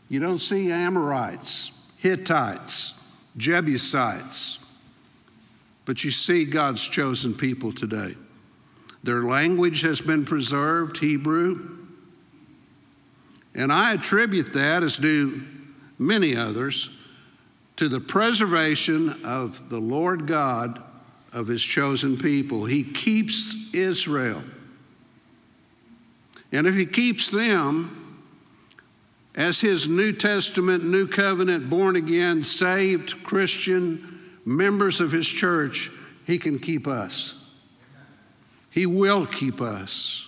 You 0.08 0.18
don't 0.18 0.38
see 0.38 0.72
Amorites, 0.72 1.70
Hittites, 1.98 3.00
Jebusites, 3.36 4.58
but 5.84 6.02
you 6.02 6.10
see 6.10 6.44
God's 6.44 6.86
chosen 6.86 7.34
people 7.34 7.70
today. 7.70 8.14
Their 9.04 9.22
language 9.22 9.82
has 9.82 10.00
been 10.00 10.24
preserved, 10.24 10.98
Hebrew. 10.98 11.77
And 13.54 13.72
I 13.72 13.94
attribute 13.94 14.52
that, 14.52 14.82
as 14.82 14.96
do 14.96 15.42
many 15.98 16.36
others, 16.36 16.90
to 17.76 17.88
the 17.88 18.00
preservation 18.00 19.14
of 19.24 19.68
the 19.68 19.78
Lord 19.78 20.26
God 20.26 20.82
of 21.32 21.46
his 21.46 21.62
chosen 21.62 22.16
people. 22.16 22.64
He 22.64 22.82
keeps 22.82 23.72
Israel. 23.74 24.42
And 26.50 26.66
if 26.66 26.74
he 26.74 26.86
keeps 26.86 27.30
them 27.30 28.22
as 29.34 29.60
his 29.60 29.88
New 29.88 30.12
Testament, 30.12 30.84
New 30.84 31.06
Covenant, 31.06 31.70
born 31.70 31.94
again, 31.94 32.42
saved 32.42 33.22
Christian 33.22 34.38
members 34.44 35.00
of 35.00 35.12
his 35.12 35.28
church, 35.28 35.90
he 36.26 36.38
can 36.38 36.58
keep 36.58 36.86
us. 36.86 37.34
He 38.70 38.86
will 38.86 39.26
keep 39.26 39.60
us. 39.60 40.27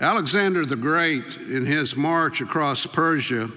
Alexander 0.00 0.66
the 0.66 0.76
Great, 0.76 1.36
in 1.36 1.66
his 1.66 1.96
march 1.96 2.40
across 2.40 2.84
Persia, 2.84 3.48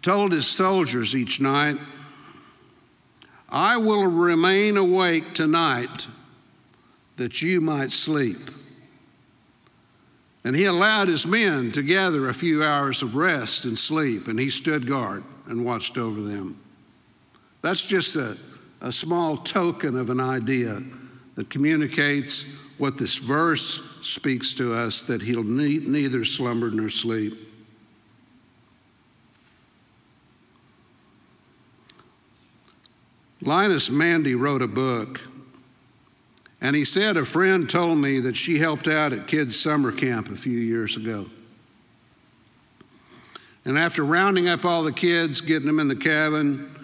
told 0.00 0.30
his 0.30 0.46
soldiers 0.46 1.16
each 1.16 1.40
night, 1.40 1.76
I 3.48 3.76
will 3.78 4.06
remain 4.06 4.76
awake 4.76 5.34
tonight 5.34 6.06
that 7.16 7.42
you 7.42 7.60
might 7.60 7.90
sleep. 7.90 8.38
And 10.44 10.54
he 10.54 10.64
allowed 10.64 11.08
his 11.08 11.26
men 11.26 11.72
to 11.72 11.82
gather 11.82 12.28
a 12.28 12.34
few 12.34 12.62
hours 12.62 13.02
of 13.02 13.16
rest 13.16 13.64
and 13.64 13.76
sleep, 13.76 14.28
and 14.28 14.38
he 14.38 14.50
stood 14.50 14.86
guard 14.86 15.24
and 15.48 15.64
watched 15.64 15.98
over 15.98 16.20
them. 16.20 16.60
That's 17.62 17.84
just 17.84 18.14
a, 18.14 18.36
a 18.80 18.92
small 18.92 19.36
token 19.36 19.98
of 19.98 20.10
an 20.10 20.20
idea 20.20 20.80
that 21.34 21.50
communicates 21.50 22.44
what 22.78 22.98
this 22.98 23.16
verse 23.16 23.82
speaks 24.02 24.54
to 24.54 24.74
us 24.74 25.02
that 25.04 25.22
he'll 25.22 25.42
need 25.42 25.88
neither 25.88 26.24
slumber 26.24 26.70
nor 26.70 26.88
sleep. 26.88 27.34
Linus 33.42 33.90
Mundy 33.90 34.34
wrote 34.34 34.62
a 34.62 34.66
book, 34.66 35.20
and 36.60 36.74
he 36.74 36.84
said 36.84 37.16
a 37.16 37.24
friend 37.24 37.68
told 37.68 37.98
me 37.98 38.18
that 38.20 38.34
she 38.34 38.58
helped 38.58 38.88
out 38.88 39.12
at 39.12 39.26
kids' 39.26 39.58
summer 39.58 39.92
camp 39.92 40.28
a 40.28 40.36
few 40.36 40.58
years 40.58 40.96
ago. 40.96 41.26
And 43.64 43.78
after 43.78 44.04
rounding 44.04 44.48
up 44.48 44.64
all 44.64 44.82
the 44.82 44.92
kids, 44.92 45.40
getting 45.40 45.66
them 45.66 45.80
in 45.80 45.88
the 45.88 45.96
cabin, 45.96 46.74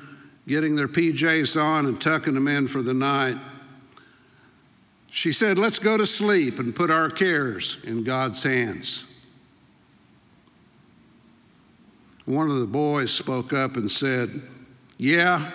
getting 0.46 0.76
their 0.76 0.88
PJs 0.88 1.60
on, 1.60 1.86
and 1.86 2.00
tucking 2.00 2.34
them 2.34 2.48
in 2.48 2.68
for 2.68 2.82
the 2.82 2.94
night, 2.94 3.38
she 5.12 5.30
said, 5.30 5.58
Let's 5.58 5.78
go 5.78 5.98
to 5.98 6.06
sleep 6.06 6.58
and 6.58 6.74
put 6.74 6.90
our 6.90 7.10
cares 7.10 7.78
in 7.84 8.02
God's 8.02 8.42
hands. 8.42 9.04
One 12.24 12.48
of 12.48 12.58
the 12.58 12.66
boys 12.66 13.12
spoke 13.12 13.52
up 13.52 13.76
and 13.76 13.90
said, 13.90 14.40
Yeah, 14.96 15.50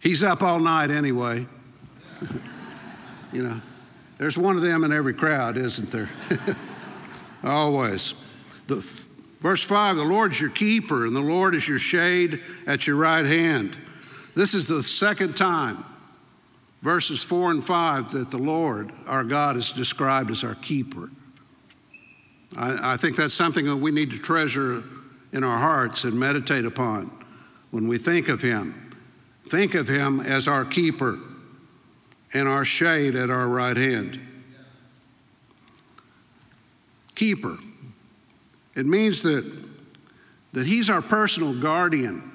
He's 0.00 0.24
up 0.24 0.42
all 0.42 0.58
night 0.58 0.90
anyway. 0.90 1.46
you 3.32 3.44
know, 3.44 3.60
there's 4.18 4.36
one 4.36 4.56
of 4.56 4.62
them 4.62 4.82
in 4.82 4.92
every 4.92 5.14
crowd, 5.14 5.56
isn't 5.56 5.92
there? 5.92 6.08
Always. 7.44 8.14
The, 8.66 8.76
verse 9.38 9.62
5 9.62 9.94
The 9.94 10.02
Lord's 10.02 10.40
your 10.40 10.50
keeper, 10.50 11.06
and 11.06 11.14
the 11.14 11.20
Lord 11.20 11.54
is 11.54 11.68
your 11.68 11.78
shade 11.78 12.40
at 12.66 12.88
your 12.88 12.96
right 12.96 13.24
hand. 13.24 13.78
This 14.34 14.52
is 14.52 14.66
the 14.66 14.82
second 14.82 15.36
time, 15.36 15.84
verses 16.82 17.22
4 17.22 17.52
and 17.52 17.64
5, 17.64 18.10
that 18.10 18.30
the 18.30 18.38
Lord, 18.38 18.92
our 19.06 19.24
God, 19.24 19.56
is 19.56 19.72
described 19.72 20.30
as 20.30 20.44
our 20.44 20.56
keeper. 20.56 21.10
I, 22.56 22.94
I 22.94 22.96
think 22.96 23.16
that's 23.16 23.34
something 23.34 23.64
that 23.64 23.76
we 23.76 23.90
need 23.90 24.10
to 24.10 24.18
treasure 24.18 24.84
in 25.32 25.44
our 25.44 25.58
hearts 25.58 26.04
and 26.04 26.18
meditate 26.18 26.66
upon 26.66 27.10
when 27.70 27.88
we 27.88 27.96
think 27.96 28.28
of 28.28 28.42
Him. 28.42 28.82
Think 29.52 29.74
of 29.74 29.86
him 29.86 30.20
as 30.20 30.48
our 30.48 30.64
keeper 30.64 31.18
and 32.32 32.48
our 32.48 32.64
shade 32.64 33.14
at 33.14 33.28
our 33.28 33.46
right 33.48 33.76
hand. 33.76 34.18
Keeper. 37.14 37.58
It 38.74 38.86
means 38.86 39.22
that, 39.24 39.44
that 40.52 40.66
he's 40.66 40.88
our 40.88 41.02
personal 41.02 41.52
guardian, 41.52 42.32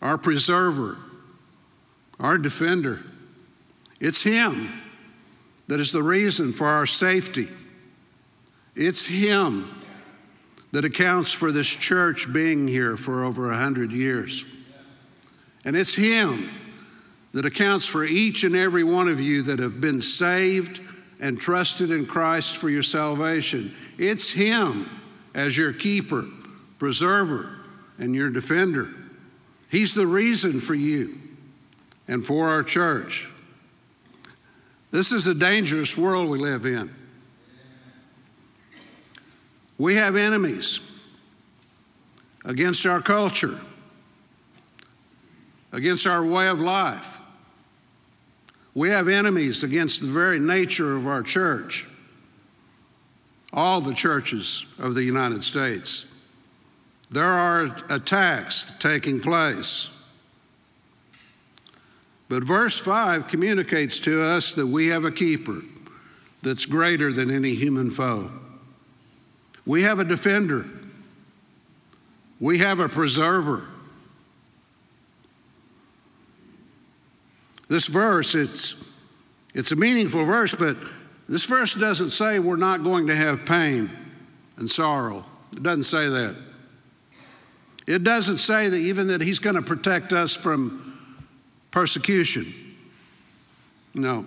our 0.00 0.16
preserver, 0.16 0.98
our 2.20 2.38
defender. 2.38 3.04
It's 4.00 4.22
him 4.22 4.82
that 5.68 5.80
is 5.80 5.92
the 5.92 6.02
reason 6.02 6.52
for 6.52 6.66
our 6.66 6.86
safety. 6.86 7.48
It's 8.74 9.06
him 9.06 9.74
that 10.72 10.84
accounts 10.84 11.32
for 11.32 11.50
this 11.50 11.68
church 11.68 12.32
being 12.32 12.68
here 12.68 12.96
for 12.96 13.24
over 13.24 13.50
a 13.50 13.56
hundred 13.56 13.92
years. 13.92 14.44
And 15.66 15.76
it's 15.76 15.94
Him 15.96 16.50
that 17.32 17.44
accounts 17.44 17.86
for 17.86 18.04
each 18.04 18.44
and 18.44 18.54
every 18.54 18.84
one 18.84 19.08
of 19.08 19.20
you 19.20 19.42
that 19.42 19.58
have 19.58 19.80
been 19.80 20.00
saved 20.00 20.80
and 21.20 21.40
trusted 21.40 21.90
in 21.90 22.06
Christ 22.06 22.56
for 22.56 22.70
your 22.70 22.84
salvation. 22.84 23.74
It's 23.98 24.30
Him 24.30 24.88
as 25.34 25.58
your 25.58 25.72
keeper, 25.72 26.24
preserver, 26.78 27.52
and 27.98 28.14
your 28.14 28.30
defender. 28.30 28.94
He's 29.68 29.92
the 29.92 30.06
reason 30.06 30.60
for 30.60 30.74
you 30.74 31.18
and 32.06 32.24
for 32.24 32.48
our 32.48 32.62
church. 32.62 33.28
This 34.96 35.12
is 35.12 35.26
a 35.26 35.34
dangerous 35.34 35.94
world 35.94 36.30
we 36.30 36.38
live 36.38 36.64
in. 36.64 36.90
We 39.76 39.96
have 39.96 40.16
enemies 40.16 40.80
against 42.46 42.86
our 42.86 43.02
culture 43.02 43.60
against 45.70 46.06
our 46.06 46.24
way 46.24 46.48
of 46.48 46.62
life. 46.62 47.18
We 48.72 48.88
have 48.88 49.06
enemies 49.06 49.62
against 49.62 50.00
the 50.00 50.06
very 50.06 50.38
nature 50.38 50.96
of 50.96 51.06
our 51.06 51.22
church, 51.22 51.86
all 53.52 53.82
the 53.82 53.92
churches 53.92 54.64
of 54.78 54.94
the 54.94 55.02
United 55.02 55.42
States. 55.42 56.06
There 57.10 57.26
are 57.26 57.76
attacks 57.90 58.72
taking 58.78 59.20
place. 59.20 59.90
But 62.28 62.42
verse 62.42 62.78
5 62.78 63.28
communicates 63.28 64.00
to 64.00 64.22
us 64.22 64.54
that 64.54 64.66
we 64.66 64.88
have 64.88 65.04
a 65.04 65.12
keeper 65.12 65.62
that's 66.42 66.66
greater 66.66 67.12
than 67.12 67.30
any 67.30 67.54
human 67.54 67.90
foe. 67.90 68.30
We 69.64 69.82
have 69.82 69.98
a 69.98 70.04
defender. 70.04 70.66
We 72.40 72.58
have 72.58 72.80
a 72.80 72.88
preserver. 72.88 73.66
This 77.68 77.88
verse, 77.88 78.34
it's, 78.34 78.76
it's 79.54 79.72
a 79.72 79.76
meaningful 79.76 80.24
verse, 80.24 80.54
but 80.54 80.76
this 81.28 81.44
verse 81.46 81.74
doesn't 81.74 82.10
say 82.10 82.38
we're 82.38 82.56
not 82.56 82.84
going 82.84 83.08
to 83.08 83.16
have 83.16 83.44
pain 83.44 83.90
and 84.56 84.70
sorrow. 84.70 85.24
It 85.52 85.62
doesn't 85.62 85.84
say 85.84 86.08
that. 86.08 86.36
It 87.86 88.04
doesn't 88.04 88.38
say 88.38 88.68
that 88.68 88.76
even 88.76 89.08
that 89.08 89.20
He's 89.20 89.38
going 89.38 89.56
to 89.56 89.62
protect 89.62 90.12
us 90.12 90.36
from 90.36 90.85
persecution. 91.70 92.46
No. 93.94 94.26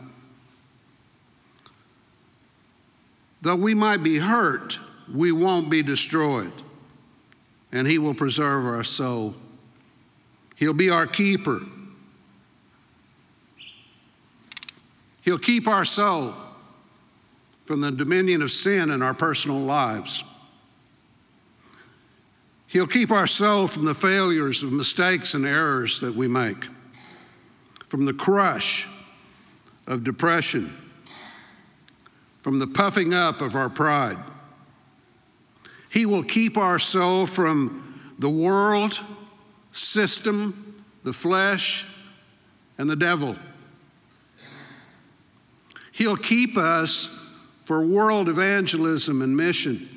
Though 3.41 3.55
we 3.55 3.73
might 3.73 4.03
be 4.03 4.17
hurt, 4.17 4.79
we 5.11 5.31
won't 5.31 5.69
be 5.69 5.81
destroyed, 5.81 6.53
and 7.71 7.87
He 7.87 7.97
will 7.97 8.13
preserve 8.13 8.65
our 8.65 8.83
soul. 8.83 9.35
He'll 10.55 10.73
be 10.73 10.89
our 10.89 11.07
keeper. 11.07 11.61
He'll 15.21 15.39
keep 15.39 15.67
our 15.67 15.85
soul 15.85 16.33
from 17.65 17.81
the 17.81 17.91
dominion 17.91 18.41
of 18.41 18.51
sin 18.51 18.89
in 18.89 19.01
our 19.01 19.13
personal 19.13 19.59
lives. 19.59 20.23
He'll 22.67 22.87
keep 22.87 23.11
our 23.11 23.27
soul 23.27 23.67
from 23.67 23.85
the 23.85 23.93
failures 23.93 24.63
of 24.63 24.71
mistakes 24.71 25.33
and 25.33 25.45
errors 25.45 25.99
that 26.01 26.13
we 26.13 26.27
make, 26.27 26.67
from 27.89 28.05
the 28.05 28.13
crush 28.13 28.87
of 29.87 30.03
depression, 30.03 30.71
from 32.41 32.59
the 32.59 32.67
puffing 32.67 33.13
up 33.13 33.41
of 33.41 33.55
our 33.55 33.69
pride. 33.69 34.17
He 35.91 36.05
will 36.05 36.23
keep 36.23 36.57
our 36.57 36.77
soul 36.79 37.25
from 37.25 38.13
the 38.19 38.29
world, 38.29 39.03
system, 39.71 40.83
the 41.03 41.13
flesh, 41.13 41.87
and 42.77 42.89
the 42.89 42.95
devil. 42.95 43.35
He'll 45.91 46.15
keep 46.15 46.57
us 46.57 47.07
for 47.63 47.83
world 47.83 48.29
evangelism 48.29 49.21
and 49.21 49.35
mission 49.35 49.89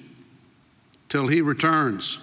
till 1.09 1.27
He 1.27 1.43
returns. 1.43 2.19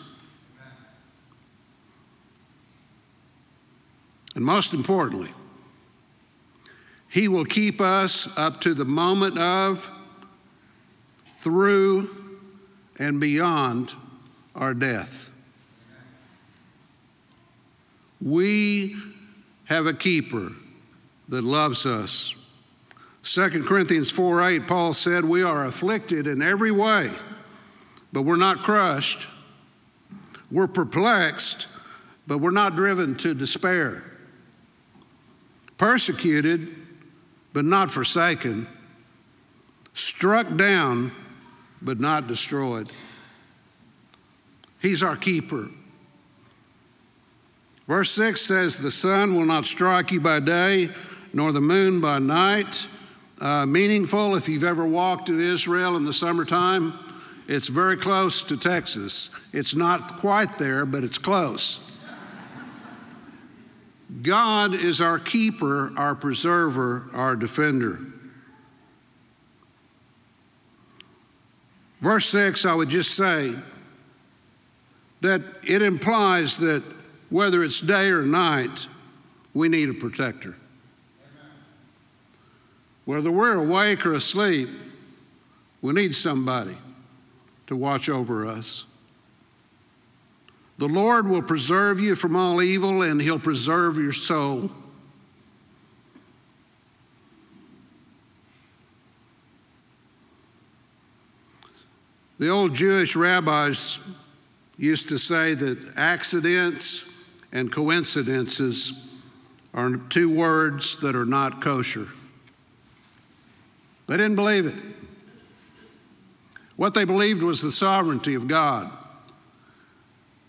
And 4.36 4.44
most 4.44 4.74
importantly, 4.74 5.32
He 7.10 7.28
will 7.28 7.46
keep 7.46 7.82
us 7.82 8.38
up 8.38 8.62
to 8.62 8.74
the 8.74 8.86
moment 8.86 9.38
of, 9.38 9.92
through, 11.38 12.10
and 12.98 13.20
beyond 13.20 13.96
our 14.56 14.74
death. 14.74 15.32
We 18.22 18.96
have 19.66 19.88
a 19.88 19.94
keeper 19.94 20.52
that 21.30 21.44
loves 21.44 21.86
us 21.86 22.36
2 23.24 23.64
Corinthians 23.64 24.12
4 24.12 24.42
8, 24.44 24.68
Paul 24.68 24.94
said, 24.94 25.26
We 25.26 25.44
are 25.44 25.66
afflicted 25.66 26.26
in 26.26 26.42
every 26.42 26.72
way, 26.72 27.12
but 28.12 28.24
we're 28.24 28.38
not 28.38 28.64
crushed. 28.64 29.28
We're 30.50 30.68
perplexed, 30.68 31.68
but 32.26 32.40
we're 32.40 32.50
not 32.50 32.76
driven 32.76 33.16
to 33.18 33.36
despair. 33.36 34.04
persecuted, 35.78 36.76
but 37.54 37.66
not 37.66 37.92
forsaken, 37.92 38.68
struck 39.94 40.56
down, 40.56 41.12
but 41.82 42.00
not 42.00 42.28
destroyed. 42.28 42.92
He's 44.80 45.04
our 45.04 45.16
keeper. 45.16 45.70
Verse 47.88 48.12
6 48.12 48.40
says, 48.40 48.78
The 48.78 48.92
sun 48.92 49.36
will 49.36 49.46
not 49.46 49.66
strike 49.66 50.12
you 50.12 50.22
by 50.22 50.40
day, 50.40 50.90
nor 51.34 51.52
the 51.52 51.62
moon 51.62 52.00
by 52.00 52.20
night. 52.20 52.88
Uh, 53.42 53.66
meaningful 53.66 54.36
if 54.36 54.48
you've 54.48 54.64
ever 54.64 54.86
walked 54.86 55.30
in 55.30 55.40
Israel 55.40 55.96
in 55.98 56.06
the 56.06 56.14
summertime. 56.14 56.94
It's 57.48 57.68
very 57.68 57.98
close 57.98 58.44
to 58.44 58.58
Texas. 58.58 59.32
It's 59.54 59.74
not 59.74 60.18
quite 60.18 60.60
there, 60.60 60.86
but 60.86 61.04
it's 61.04 61.18
close. 61.18 61.80
God 64.22 64.74
is 64.74 65.02
our 65.02 65.20
keeper, 65.20 65.92
our 65.98 66.16
preserver, 66.16 67.08
our 67.14 67.36
defender. 67.36 68.00
Verse 72.02 72.26
6, 72.28 72.66
I 72.66 72.74
would 72.74 72.90
just 72.90 73.14
say 73.16 73.56
that 75.22 75.42
it 75.64 75.82
implies 75.82 76.58
that 76.60 76.82
whether 77.30 77.64
it's 77.64 77.82
day 77.82 78.10
or 78.10 78.24
night, 78.24 78.88
we 79.54 79.70
need 79.70 79.90
a 79.90 79.94
protector. 79.94 80.56
Whether 83.06 83.32
we're 83.32 83.56
awake 83.56 84.06
or 84.06 84.14
asleep, 84.14 84.70
we 85.82 85.94
need 85.94 86.16
somebody 86.16 86.78
to 87.68 87.76
watch 87.76 88.10
over 88.10 88.48
us. 88.48 88.86
The 90.80 90.88
Lord 90.88 91.28
will 91.28 91.42
preserve 91.42 92.00
you 92.00 92.16
from 92.16 92.38
all 92.38 92.62
evil, 92.62 93.02
and 93.02 93.22
He'll 93.22 93.38
preserve 93.38 93.98
your 93.98 94.14
soul. 94.14 94.72
The 102.38 102.48
old 102.48 102.74
Jewish 102.74 103.18
rabbis 103.18 104.00
used 104.78 105.10
to 105.10 105.20
say 105.20 105.54
that 105.54 105.98
accidents 105.98 107.28
and 107.52 107.70
coincidences 107.70 109.14
are 109.74 109.98
two 109.98 110.34
words 110.34 111.00
that 111.00 111.14
are 111.14 111.26
not 111.26 111.62
kosher. 111.62 112.08
They 114.08 114.16
didn't 114.16 114.38
believe 114.38 114.66
it. 114.66 114.82
What 116.78 116.94
they 116.94 117.04
believed 117.04 117.44
was 117.44 117.62
the 117.62 117.70
sovereignty 117.70 118.34
of 118.34 118.48
God. 118.48 118.90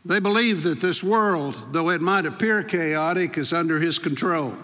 They 0.04 0.18
believed 0.18 0.64
that 0.64 0.80
this 0.80 1.04
world, 1.04 1.72
though 1.72 1.90
it 1.90 2.00
might 2.00 2.24
appear 2.24 2.62
chaotic, 2.62 3.36
is 3.36 3.52
under 3.52 3.78
His 3.80 3.98
control. 3.98 4.54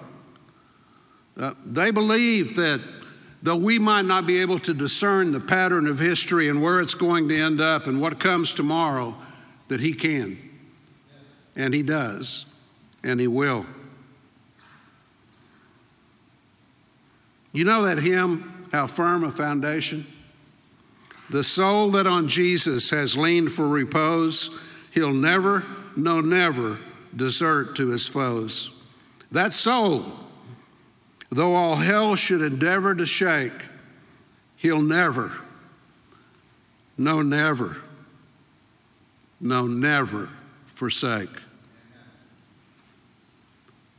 Uh, 1.37 1.53
they 1.65 1.91
believed 1.91 2.57
that 2.57 2.81
though 3.43 3.57
we 3.57 3.79
might 3.79 4.07
not 4.07 4.27
be 4.27 4.41
able 4.41 4.59
to 4.59 4.73
discern 4.73 5.33
the 5.33 5.41
pattern 5.41 5.87
of 5.87 5.99
history 5.99 6.49
and 6.49 6.63
where 6.63 6.81
it's 6.81 6.95
going 6.95 7.29
to 7.29 7.37
end 7.37 7.61
up 7.61 7.87
and 7.87 8.01
what 8.01 8.19
comes 8.19 8.55
tomorrow, 8.55 9.15
that 9.69 9.81
He 9.81 9.93
can. 9.93 10.39
And 11.55 11.75
He 11.75 11.83
does, 11.83 12.47
and 13.05 13.21
He 13.21 13.29
will. 13.29 13.67
You 17.53 17.65
know 17.65 17.83
that 17.83 17.99
hymn, 17.99 18.69
How 18.73 18.87
Firm 18.87 19.23
a 19.23 19.31
Foundation? 19.31 20.07
The 21.29 21.45
soul 21.45 21.91
that 21.91 22.07
on 22.07 22.29
Jesus 22.29 22.91
has 22.91 23.17
leaned 23.17 23.53
for 23.53 23.67
repose, 23.67 24.51
he'll 24.97 25.13
never, 25.13 25.63
no, 25.95 26.23
never 26.23 26.81
desert 27.15 27.77
to 27.77 27.89
his 27.89 28.09
foes. 28.09 28.71
That 29.31 29.53
soul, 29.53 30.07
though 31.31 31.55
all 31.55 31.77
hell 31.77 32.17
should 32.17 32.41
endeavor 32.41 32.95
to 32.95 33.05
shake, 33.05 33.53
he'll 34.57 34.81
never, 34.81 35.33
no, 36.97 37.21
never, 37.21 37.77
no, 39.39 39.67
never 39.67 40.31
forsake. 40.65 41.43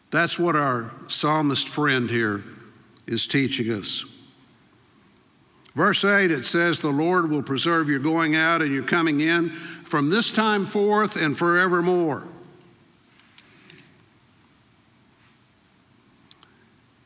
That's 0.10 0.40
what 0.40 0.56
our 0.56 0.92
psalmist 1.08 1.70
friend 1.70 2.10
here 2.10 2.44
is 3.06 3.28
teaching 3.28 3.72
us. 3.72 4.04
Verse 5.78 6.04
8, 6.04 6.32
it 6.32 6.44
says, 6.44 6.80
The 6.80 6.90
Lord 6.90 7.30
will 7.30 7.44
preserve 7.44 7.88
your 7.88 8.00
going 8.00 8.36
out 8.36 8.64
and 8.64 8.74
your 8.74 8.82
coming 8.82 9.20
in 9.20 9.52
from 9.52 10.10
this 10.10 10.32
time 10.32 10.66
forth 10.66 11.24
and 11.24 11.38
forevermore. 11.38 12.24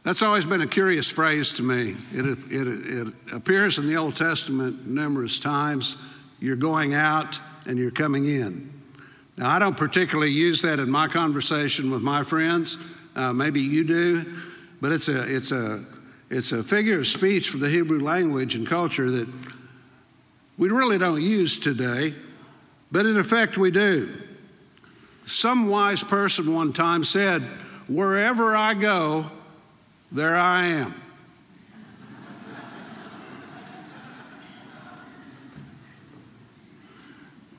That's 0.03 0.21
always 0.21 0.45
been 0.45 0.61
a 0.61 0.67
curious 0.67 1.09
phrase 1.09 1.51
to 1.55 1.63
me. 1.63 1.97
It, 2.13 2.25
it, 2.25 2.37
it, 2.49 3.13
appears 3.33 3.77
in 3.77 3.87
the 3.87 3.97
Old 3.97 4.15
Testament 4.15 4.87
numerous 4.87 5.37
times. 5.37 6.01
You're 6.39 6.55
going 6.55 6.93
out 6.93 7.41
and 7.67 7.77
you're 7.77 7.91
coming 7.91 8.25
in. 8.25 8.71
Now, 9.35 9.49
I 9.49 9.59
don't 9.59 9.75
particularly 9.75 10.31
use 10.31 10.61
that 10.61 10.79
in 10.79 10.89
my 10.89 11.09
conversation 11.09 11.91
with 11.91 12.03
my 12.03 12.23
friends. 12.23 12.77
Uh, 13.17 13.33
maybe 13.33 13.59
you 13.59 13.83
do, 13.83 14.33
but 14.79 14.93
it's 14.93 15.09
a, 15.09 15.23
it's 15.23 15.51
a 15.51 15.83
it's 16.31 16.53
a 16.53 16.63
figure 16.63 16.99
of 16.99 17.07
speech 17.07 17.49
from 17.49 17.59
the 17.59 17.69
Hebrew 17.69 17.99
language 17.99 18.55
and 18.55 18.65
culture 18.65 19.11
that 19.11 19.27
we 20.57 20.69
really 20.69 20.97
don't 20.97 21.21
use 21.21 21.59
today, 21.59 22.15
but 22.89 23.05
in 23.05 23.17
effect 23.17 23.57
we 23.57 23.69
do. 23.69 24.21
Some 25.25 25.67
wise 25.67 26.05
person 26.05 26.53
one 26.53 26.71
time 26.71 27.03
said, 27.03 27.41
Wherever 27.89 28.55
I 28.55 28.75
go, 28.75 29.29
there 30.09 30.37
I 30.37 30.67
am. 30.67 30.95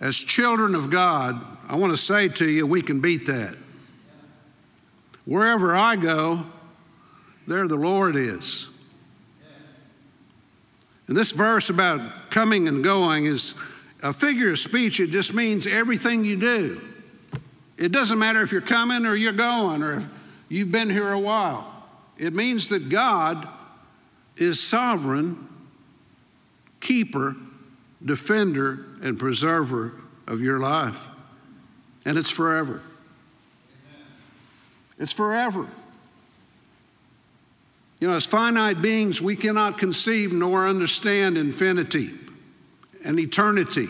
As 0.01 0.17
children 0.17 0.75
of 0.75 0.89
God, 0.89 1.45
I 1.69 1.77
want 1.77 1.93
to 1.93 1.99
say 1.99 2.29
to 2.29 2.49
you, 2.49 2.67
we 2.67 2.81
can 2.81 3.03
beat 3.03 3.27
that. 3.27 3.55
Wherever 5.27 5.77
I 5.77 5.97
go, 5.97 6.47
there 7.47 7.67
the 7.69 7.77
Lord 7.77 8.17
is. 8.17 8.69
And 11.09 11.17
this 11.17 11.33
verse 11.33 11.69
about 11.69 12.31
coming 12.31 12.69
and 12.69 12.83
going 12.83 13.27
is 13.27 13.55
a 14.03 14.13
figure 14.13 14.51
of 14.51 14.59
speech. 14.59 15.01
It 15.01 15.11
just 15.11 15.35
means 15.35 15.67
everything 15.67 16.25
you 16.25 16.37
do. 16.37 16.81
It 17.77 17.93
doesn't 17.93 18.19
matter 18.19 18.43
if 18.43 18.53
you're 18.53 18.61
coming 18.61 19.07
or 19.07 19.15
you're 19.15 19.33
going 19.33 19.83
or 19.83 19.99
if 19.99 20.09
you've 20.49 20.73
been 20.73 20.91
here 20.91 21.11
a 21.11 21.19
while. 21.19 21.69
It 22.17 22.35
means 22.35 22.69
that 22.69 22.89
God 22.89 23.49
is 24.37 24.61
sovereign, 24.61 25.49
keeper, 26.81 27.37
defender, 28.05 28.87
and 29.03 29.19
preserver 29.19 29.95
of 30.27 30.41
your 30.41 30.61
life. 30.61 31.09
And 32.05 32.17
it's 32.17 32.31
forever. 32.31 32.81
It's 34.99 35.13
forever. 35.13 35.69
You 38.03 38.09
know, 38.09 38.15
as 38.15 38.27
finite 38.27 38.83
beings, 38.83 39.23
we 39.23 39.37
cannot 39.37 39.79
conceive 39.79 40.33
nor 40.33 40.67
understand 40.67 41.39
infinity 41.39 42.11
and 43.05 43.17
eternity. 43.17 43.87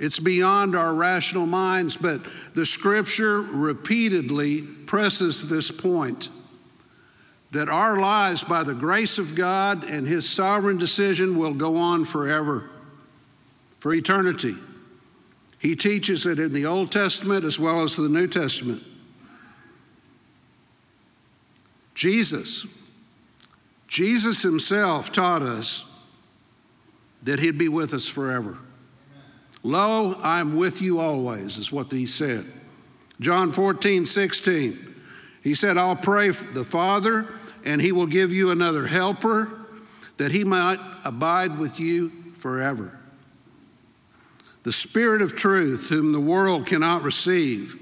It's 0.00 0.18
beyond 0.18 0.74
our 0.74 0.92
rational 0.92 1.46
minds, 1.46 1.96
but 1.96 2.22
the 2.56 2.66
scripture 2.66 3.40
repeatedly 3.40 4.62
presses 4.62 5.48
this 5.48 5.70
point 5.70 6.28
that 7.52 7.68
our 7.68 8.00
lives, 8.00 8.42
by 8.42 8.64
the 8.64 8.74
grace 8.74 9.16
of 9.16 9.36
God 9.36 9.88
and 9.88 10.08
His 10.08 10.28
sovereign 10.28 10.76
decision, 10.76 11.38
will 11.38 11.54
go 11.54 11.76
on 11.76 12.04
forever, 12.04 12.68
for 13.78 13.94
eternity. 13.94 14.56
He 15.60 15.76
teaches 15.76 16.26
it 16.26 16.40
in 16.40 16.52
the 16.52 16.66
Old 16.66 16.90
Testament 16.90 17.44
as 17.44 17.60
well 17.60 17.82
as 17.84 17.94
the 17.94 18.08
New 18.08 18.26
Testament. 18.26 18.82
Jesus, 21.94 22.66
Jesus 23.92 24.40
himself 24.40 25.12
taught 25.12 25.42
us 25.42 25.84
that 27.22 27.40
he'd 27.40 27.58
be 27.58 27.68
with 27.68 27.92
us 27.92 28.08
forever. 28.08 28.56
Lo, 29.62 30.18
I'm 30.22 30.56
with 30.56 30.80
you 30.80 30.98
always, 30.98 31.58
is 31.58 31.70
what 31.70 31.92
he 31.92 32.06
said. 32.06 32.46
John 33.20 33.52
14, 33.52 34.06
16. 34.06 34.94
He 35.42 35.54
said, 35.54 35.76
I'll 35.76 35.94
pray 35.94 36.30
the 36.30 36.64
Father, 36.64 37.28
and 37.66 37.82
he 37.82 37.92
will 37.92 38.06
give 38.06 38.32
you 38.32 38.50
another 38.50 38.86
helper 38.86 39.52
that 40.16 40.32
he 40.32 40.42
might 40.42 40.80
abide 41.04 41.58
with 41.58 41.78
you 41.78 42.12
forever. 42.32 42.98
The 44.62 44.72
Spirit 44.72 45.20
of 45.20 45.36
truth, 45.36 45.90
whom 45.90 46.12
the 46.12 46.18
world 46.20 46.64
cannot 46.64 47.02
receive, 47.02 47.78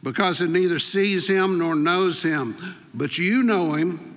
because 0.00 0.40
it 0.40 0.50
neither 0.50 0.78
sees 0.78 1.26
him 1.26 1.58
nor 1.58 1.74
knows 1.74 2.22
him, 2.22 2.54
but 2.94 3.18
you 3.18 3.42
know 3.42 3.72
him 3.72 4.09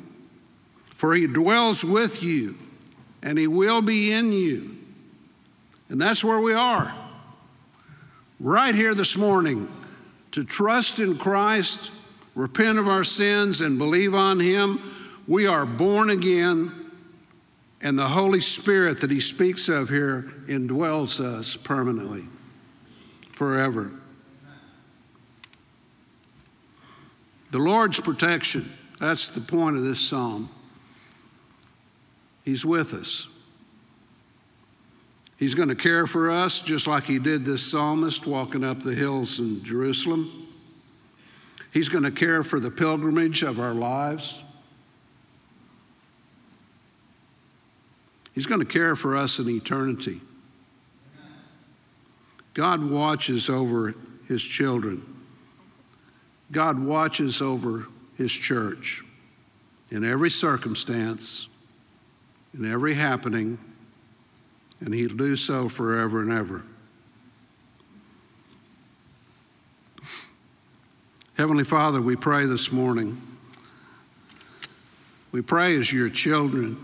for 1.04 1.14
he 1.14 1.28
dwells 1.28 1.84
with 1.84 2.24
you 2.24 2.56
and 3.22 3.38
he 3.38 3.46
will 3.46 3.82
be 3.82 4.14
in 4.14 4.32
you. 4.32 4.78
And 5.90 6.00
that's 6.00 6.24
where 6.24 6.40
we 6.40 6.54
are. 6.54 6.96
Right 8.40 8.74
here 8.74 8.94
this 8.96 9.18
morning, 9.18 9.68
to 10.32 10.46
trust 10.46 11.00
in 11.00 11.18
Christ, 11.18 11.92
repent 12.36 12.80
of 12.80 12.88
our 12.88 13.04
sins, 13.04 13.60
and 13.60 13.78
believe 13.78 14.16
on 14.16 14.40
him 14.40 14.80
we 15.28 15.46
are 15.46 15.66
born 15.66 16.10
again, 16.10 16.72
and 17.82 18.00
the 18.00 18.08
Holy 18.08 18.40
Spirit 18.40 19.02
that 19.02 19.12
he 19.12 19.20
speaks 19.20 19.68
of 19.68 19.90
here 19.90 20.32
indwells 20.48 21.20
us 21.20 21.58
permanently, 21.58 22.24
forever. 23.30 23.92
The 27.52 27.60
Lord's 27.60 28.00
protection, 28.00 28.72
that's 29.02 29.28
the 29.28 29.42
point 29.42 29.76
of 29.76 29.84
this 29.84 30.00
psalm. 30.00 30.50
He's 32.44 32.66
with 32.66 32.94
us. 32.94 33.28
He's 35.38 35.56
going 35.56 35.70
to 35.70 35.76
care 35.76 36.08
for 36.08 36.32
us 36.32 36.62
just 36.62 36.88
like 36.88 37.04
he 37.04 37.20
did 37.20 37.46
this 37.46 37.70
psalmist 37.70 38.26
walking 38.26 38.64
up 38.64 38.82
the 38.82 38.94
hills 38.94 39.40
in 39.40 39.64
Jerusalem. 39.64 40.48
He's 41.74 41.90
going 41.90 42.04
to 42.04 42.12
care 42.12 42.44
for 42.44 42.60
the 42.60 42.72
pilgrimage 42.72 43.44
of 43.44 43.60
our 43.60 43.74
lives. 43.74 44.44
He's 48.34 48.46
going 48.46 48.62
to 48.62 48.66
care 48.66 48.96
for 48.96 49.16
us 49.16 49.40
in 49.40 49.50
eternity. 49.50 50.22
God 52.54 52.90
watches 52.90 53.50
over 53.50 53.96
his 54.28 54.44
children. 54.44 55.04
God 56.52 56.80
watches 56.80 57.42
over 57.42 57.88
his 58.18 58.32
church 58.32 59.04
in 59.90 60.04
every 60.04 60.30
circumstance, 60.30 61.48
in 62.58 62.72
every 62.72 62.94
happening, 62.94 63.58
and 64.80 64.94
he'll 64.94 65.16
do 65.16 65.36
so 65.36 65.68
forever 65.68 66.22
and 66.22 66.32
ever. 66.32 66.64
Heavenly 71.36 71.64
Father, 71.64 72.00
we 72.00 72.16
pray 72.16 72.46
this 72.46 72.72
morning. 72.72 73.20
We 75.32 75.42
pray 75.42 75.76
as 75.78 75.92
your 75.92 76.10
children. 76.10 76.78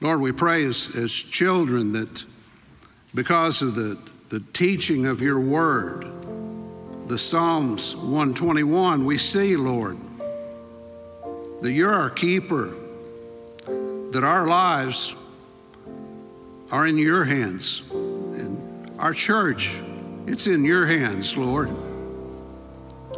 Lord, 0.00 0.20
we 0.20 0.30
pray 0.30 0.64
as, 0.64 0.94
as 0.94 1.12
children 1.12 1.92
that 1.92 2.24
because 3.14 3.62
of 3.62 3.74
the, 3.74 3.98
the 4.28 4.38
teaching 4.52 5.06
of 5.06 5.20
your 5.20 5.40
word, 5.40 6.06
the 7.08 7.18
Psalms 7.18 7.96
121, 7.96 9.04
we 9.04 9.18
see, 9.18 9.56
Lord, 9.56 9.98
that 11.62 11.72
you're 11.72 11.92
our 11.92 12.10
keeper, 12.10 12.72
that 14.10 14.24
our 14.24 14.46
lives 14.46 15.14
are 16.70 16.86
in 16.86 16.98
your 16.98 17.24
hands. 17.24 17.82
And 17.90 18.90
our 18.98 19.12
church, 19.12 19.82
it's 20.26 20.46
in 20.46 20.64
your 20.64 20.86
hands, 20.86 21.36
Lord. 21.36 21.70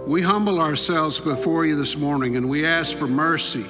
We 0.07 0.23
humble 0.23 0.61
ourselves 0.61 1.21
before 1.21 1.67
you 1.67 1.77
this 1.77 1.97
morning 1.97 2.37
and 2.37 2.49
we 2.49 2.65
ask 2.65 2.99
for 2.99 3.07
mercy. 3.07 3.67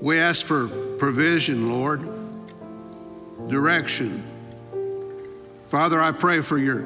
We 0.00 0.18
ask 0.18 0.46
for 0.46 0.68
provision, 0.98 1.70
Lord, 1.70 2.00
direction. 3.48 4.22
Father, 5.66 6.00
I 6.00 6.12
pray 6.12 6.40
for 6.40 6.58
your, 6.58 6.84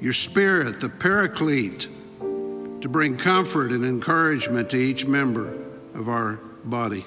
your 0.00 0.12
spirit, 0.12 0.80
the 0.80 0.88
paraclete, 0.88 1.88
to 2.20 2.88
bring 2.88 3.16
comfort 3.16 3.72
and 3.72 3.84
encouragement 3.84 4.70
to 4.70 4.76
each 4.76 5.06
member 5.06 5.52
of 5.94 6.08
our 6.08 6.36
body. 6.64 7.04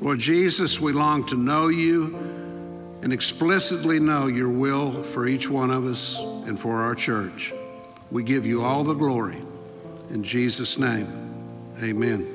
Lord 0.00 0.18
Jesus, 0.18 0.80
we 0.80 0.92
long 0.92 1.24
to 1.26 1.36
know 1.36 1.68
you 1.68 2.16
and 3.02 3.12
explicitly 3.12 4.00
know 4.00 4.26
your 4.26 4.50
will 4.50 5.02
for 5.02 5.26
each 5.26 5.48
one 5.48 5.70
of 5.70 5.84
us 5.86 6.20
and 6.46 6.58
for 6.58 6.82
our 6.82 6.94
church. 6.94 7.52
We 8.10 8.22
give 8.22 8.46
you 8.46 8.62
all 8.62 8.84
the 8.84 8.94
glory. 8.94 9.42
In 10.10 10.22
Jesus' 10.22 10.78
name, 10.78 11.08
amen. 11.82 12.33